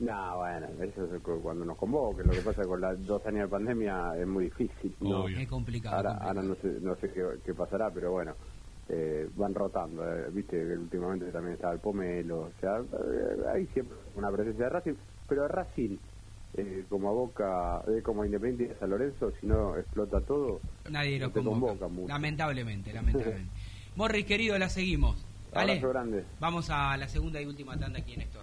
[0.00, 2.26] No, bueno, eso es cuando nos convoquen.
[2.26, 4.94] Lo que pasa con las dos años de pandemia es muy difícil.
[5.00, 5.28] ¿no?
[5.28, 6.08] Es complicado.
[6.20, 7.12] Ahora, no sé, no sé
[7.44, 8.34] qué, pasará, pero bueno,
[8.88, 10.02] eh, van rotando.
[10.04, 12.40] Eh, viste que últimamente también estaba el Pomelo.
[12.40, 12.82] O sea,
[13.52, 14.94] hay siempre una presencia de Racing
[15.28, 15.96] pero Racing,
[16.54, 20.60] eh, como a Boca, eh, como a Independiente San Lorenzo, si no explota todo,
[20.90, 21.88] nadie lo convoca.
[21.88, 22.08] mucho.
[22.08, 23.50] Lamentablemente, lamentablemente.
[23.96, 25.24] Morris, querido, la seguimos.
[25.52, 25.78] ¿Vale?
[25.78, 26.24] grande.
[26.40, 28.42] Vamos a la segunda y última tanda aquí en esto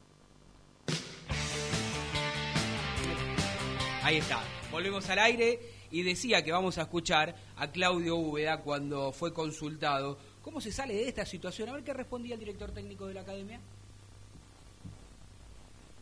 [4.04, 4.42] Ahí está,
[4.72, 5.60] volvemos al aire
[5.92, 10.94] y decía que vamos a escuchar a Claudio Úbeda cuando fue consultado ¿Cómo se sale
[10.94, 11.70] de esta situación?
[11.70, 13.60] A ver qué respondía el director técnico de la academia.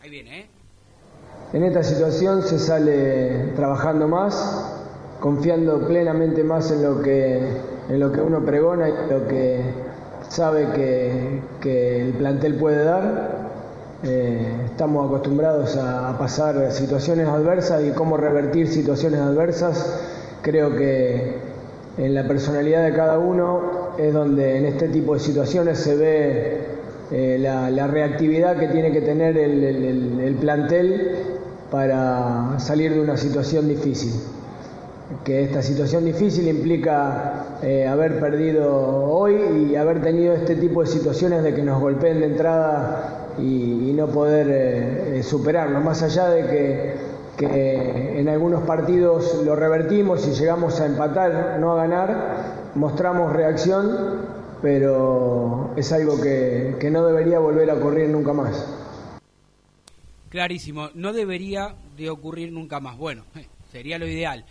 [0.02, 0.46] Ahí viene, ¿eh?
[1.54, 4.84] En esta situación se sale trabajando más,
[5.22, 7.38] confiando plenamente más en lo que,
[7.88, 9.62] en lo que uno pregona y lo que
[10.28, 10.74] sabe
[11.62, 13.50] que, el plantel puede dar.
[14.04, 20.04] Eh, estamos acostumbrados a, pasar situaciones adversas y cómo revertir situaciones adversas.
[20.42, 21.38] Creo que
[21.98, 26.58] en la personalidad de cada uno es donde en este tipo de situaciones se ve
[27.12, 31.16] eh, la, reactividad que tiene que tener el, plantel
[31.70, 34.14] para salir de una situación difícil.
[35.24, 40.88] Que esta situación difícil implica eh, haber perdido hoy y haber tenido este tipo de
[40.88, 45.82] situaciones de que nos golpeen de entrada y, no poder eh, superarlo.
[45.82, 47.14] Más allá de que
[48.20, 54.26] en algunos partidos lo revertimos y llegamos a empatar, no a ganar, mostramos reacción,
[54.62, 58.66] pero es algo que, no debería volver a ocurrir nunca más.
[60.30, 62.98] Clarísimo, no debería de ocurrir nunca más.
[62.98, 63.24] Bueno,
[63.72, 64.46] sería lo ideal.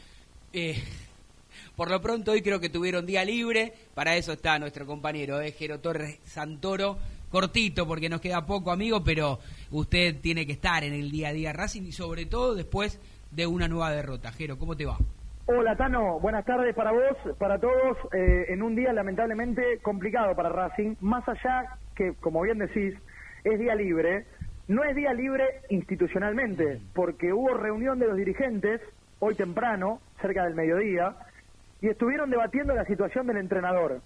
[0.52, 0.82] Eh,
[1.76, 5.52] por lo pronto hoy creo que tuvieron día libre, para eso está nuestro compañero eh,
[5.52, 6.98] Jero Torres Santoro,
[7.30, 11.32] cortito porque nos queda poco amigo, pero usted tiene que estar en el día a
[11.32, 12.98] día Racing y sobre todo después
[13.30, 14.30] de una nueva derrota.
[14.30, 14.98] Jero, ¿cómo te va?
[15.46, 20.50] Hola Tano, buenas tardes para vos, para todos, eh, en un día lamentablemente complicado para
[20.50, 21.64] Racing, más allá
[21.96, 22.94] que, como bien decís,
[23.42, 24.24] es día libre,
[24.68, 28.80] no es día libre institucionalmente, porque hubo reunión de los dirigentes
[29.18, 31.16] hoy temprano, cerca del mediodía,
[31.80, 34.00] y estuvieron debatiendo la situación del entrenador.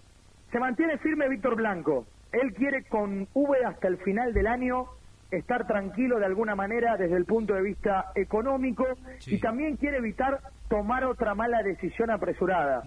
[0.51, 4.87] Se mantiene firme Víctor Blanco, él quiere con V hasta el final del año
[5.31, 8.87] estar tranquilo de alguna manera desde el punto de vista económico
[9.27, 12.83] y también quiere evitar tomar otra mala decisión apresurada.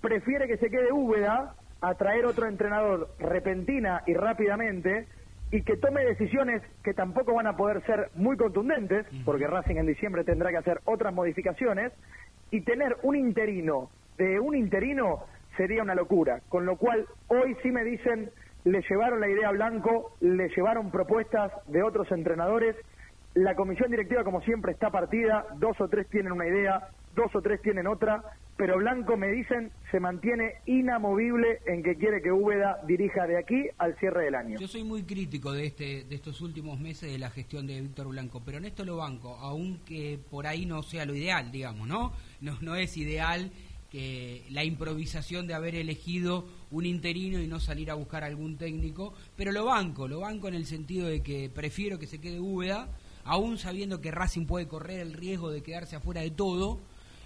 [0.00, 5.06] Prefiere que se quede Úbeda a traer otro entrenador repentina y rápidamente
[5.50, 9.86] y que tome decisiones que tampoco van a poder ser muy contundentes, porque Racing en
[9.86, 11.92] diciembre tendrá que hacer otras modificaciones,
[12.50, 15.24] y tener un interino de un interino
[15.56, 16.40] sería una locura.
[16.48, 18.30] Con lo cual, hoy sí me dicen
[18.70, 22.76] le llevaron la idea a Blanco, le llevaron propuestas de otros entrenadores.
[23.34, 27.40] La comisión directiva, como siempre, está partida, dos o tres tienen una idea, dos o
[27.40, 28.22] tres tienen otra,
[28.56, 33.68] pero Blanco, me dicen, se mantiene inamovible en que quiere que Úbeda dirija de aquí
[33.78, 34.58] al cierre del año.
[34.58, 38.08] Yo soy muy crítico de, este, de estos últimos meses de la gestión de Víctor
[38.08, 42.12] Blanco, pero en esto lo banco, aunque por ahí no sea lo ideal, digamos, ¿no?
[42.40, 43.50] No, no es ideal
[43.90, 49.14] que la improvisación de haber elegido un interino y no salir a buscar algún técnico,
[49.36, 52.88] pero lo banco, lo banco en el sentido de que prefiero que se quede Úbeda,
[53.24, 56.78] aún sabiendo que Racing puede correr el riesgo de quedarse afuera de todo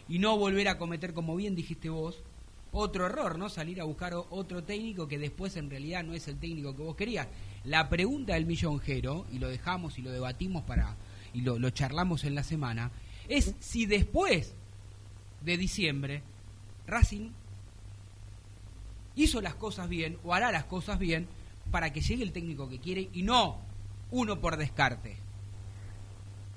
[0.09, 2.22] y no volver a cometer, como bien dijiste vos,
[2.72, 3.51] otro error, ¿no?
[3.51, 6.97] Salir a buscar otro técnico que después en realidad no es el técnico que vos
[6.97, 7.28] querías.
[7.64, 10.97] La pregunta del millonjero, y lo dejamos y lo debatimos para
[11.34, 12.90] y lo, lo charlamos en la semana,
[13.28, 14.55] es si después
[15.43, 16.22] de diciembre
[16.86, 17.30] Racing
[19.17, 21.27] hizo las cosas bien o hará las cosas bien
[21.71, 23.59] para que llegue el técnico que quiere y no
[24.11, 25.17] uno por descarte.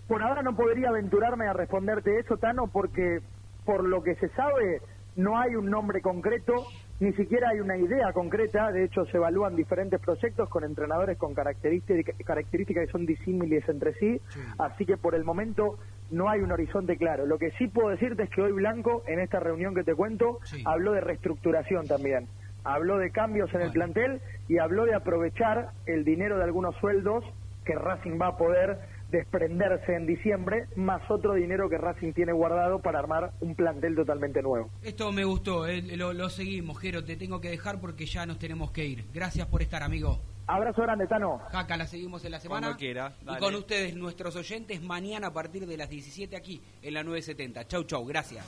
[0.07, 3.21] Por ahora no podría aventurarme a responderte eso, Tano, porque
[3.65, 4.81] por lo que se sabe
[5.15, 6.67] no hay un nombre concreto,
[6.99, 11.33] ni siquiera hay una idea concreta, de hecho se evalúan diferentes proyectos con entrenadores con
[11.33, 14.21] características, características que son disímiles entre sí,
[14.59, 15.79] así que por el momento
[16.11, 17.25] no hay un horizonte claro.
[17.25, 20.39] Lo que sí puedo decirte es que hoy Blanco, en esta reunión que te cuento,
[20.65, 22.27] habló de reestructuración también.
[22.65, 27.23] Habló de cambios en el plantel y habló de aprovechar el dinero de algunos sueldos
[27.63, 28.79] que Racing va a poder
[29.11, 34.41] desprenderse en diciembre, más otro dinero que Racing tiene guardado para armar un plantel totalmente
[34.41, 34.69] nuevo.
[34.81, 38.39] Esto me gustó, eh, lo, lo seguimos, Jero, te tengo que dejar porque ya nos
[38.39, 39.05] tenemos que ir.
[39.13, 40.19] Gracias por estar, amigo.
[40.47, 41.41] Abrazo grande, Tano.
[41.51, 42.67] Jaca, la seguimos en la semana.
[42.67, 43.13] Cuando quiera.
[43.21, 47.67] Y con ustedes, nuestros oyentes, mañana a partir de las 17 aquí en la 970.
[47.67, 48.45] Chau, chau, gracias.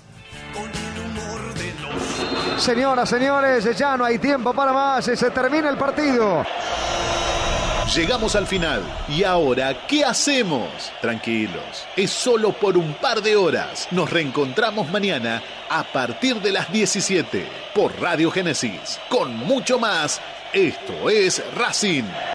[2.58, 5.06] Señoras, señores, ya no hay tiempo para más.
[5.06, 6.44] Se termina el partido.
[7.96, 8.84] Llegamos al final.
[9.08, 10.92] ¿Y ahora qué hacemos?
[11.02, 13.88] Tranquilos, es solo por un par de horas.
[13.92, 19.00] Nos reencontramos mañana a partir de las 17 por Radio Génesis.
[19.08, 20.22] Con mucho más,
[20.54, 22.06] esto es Racing.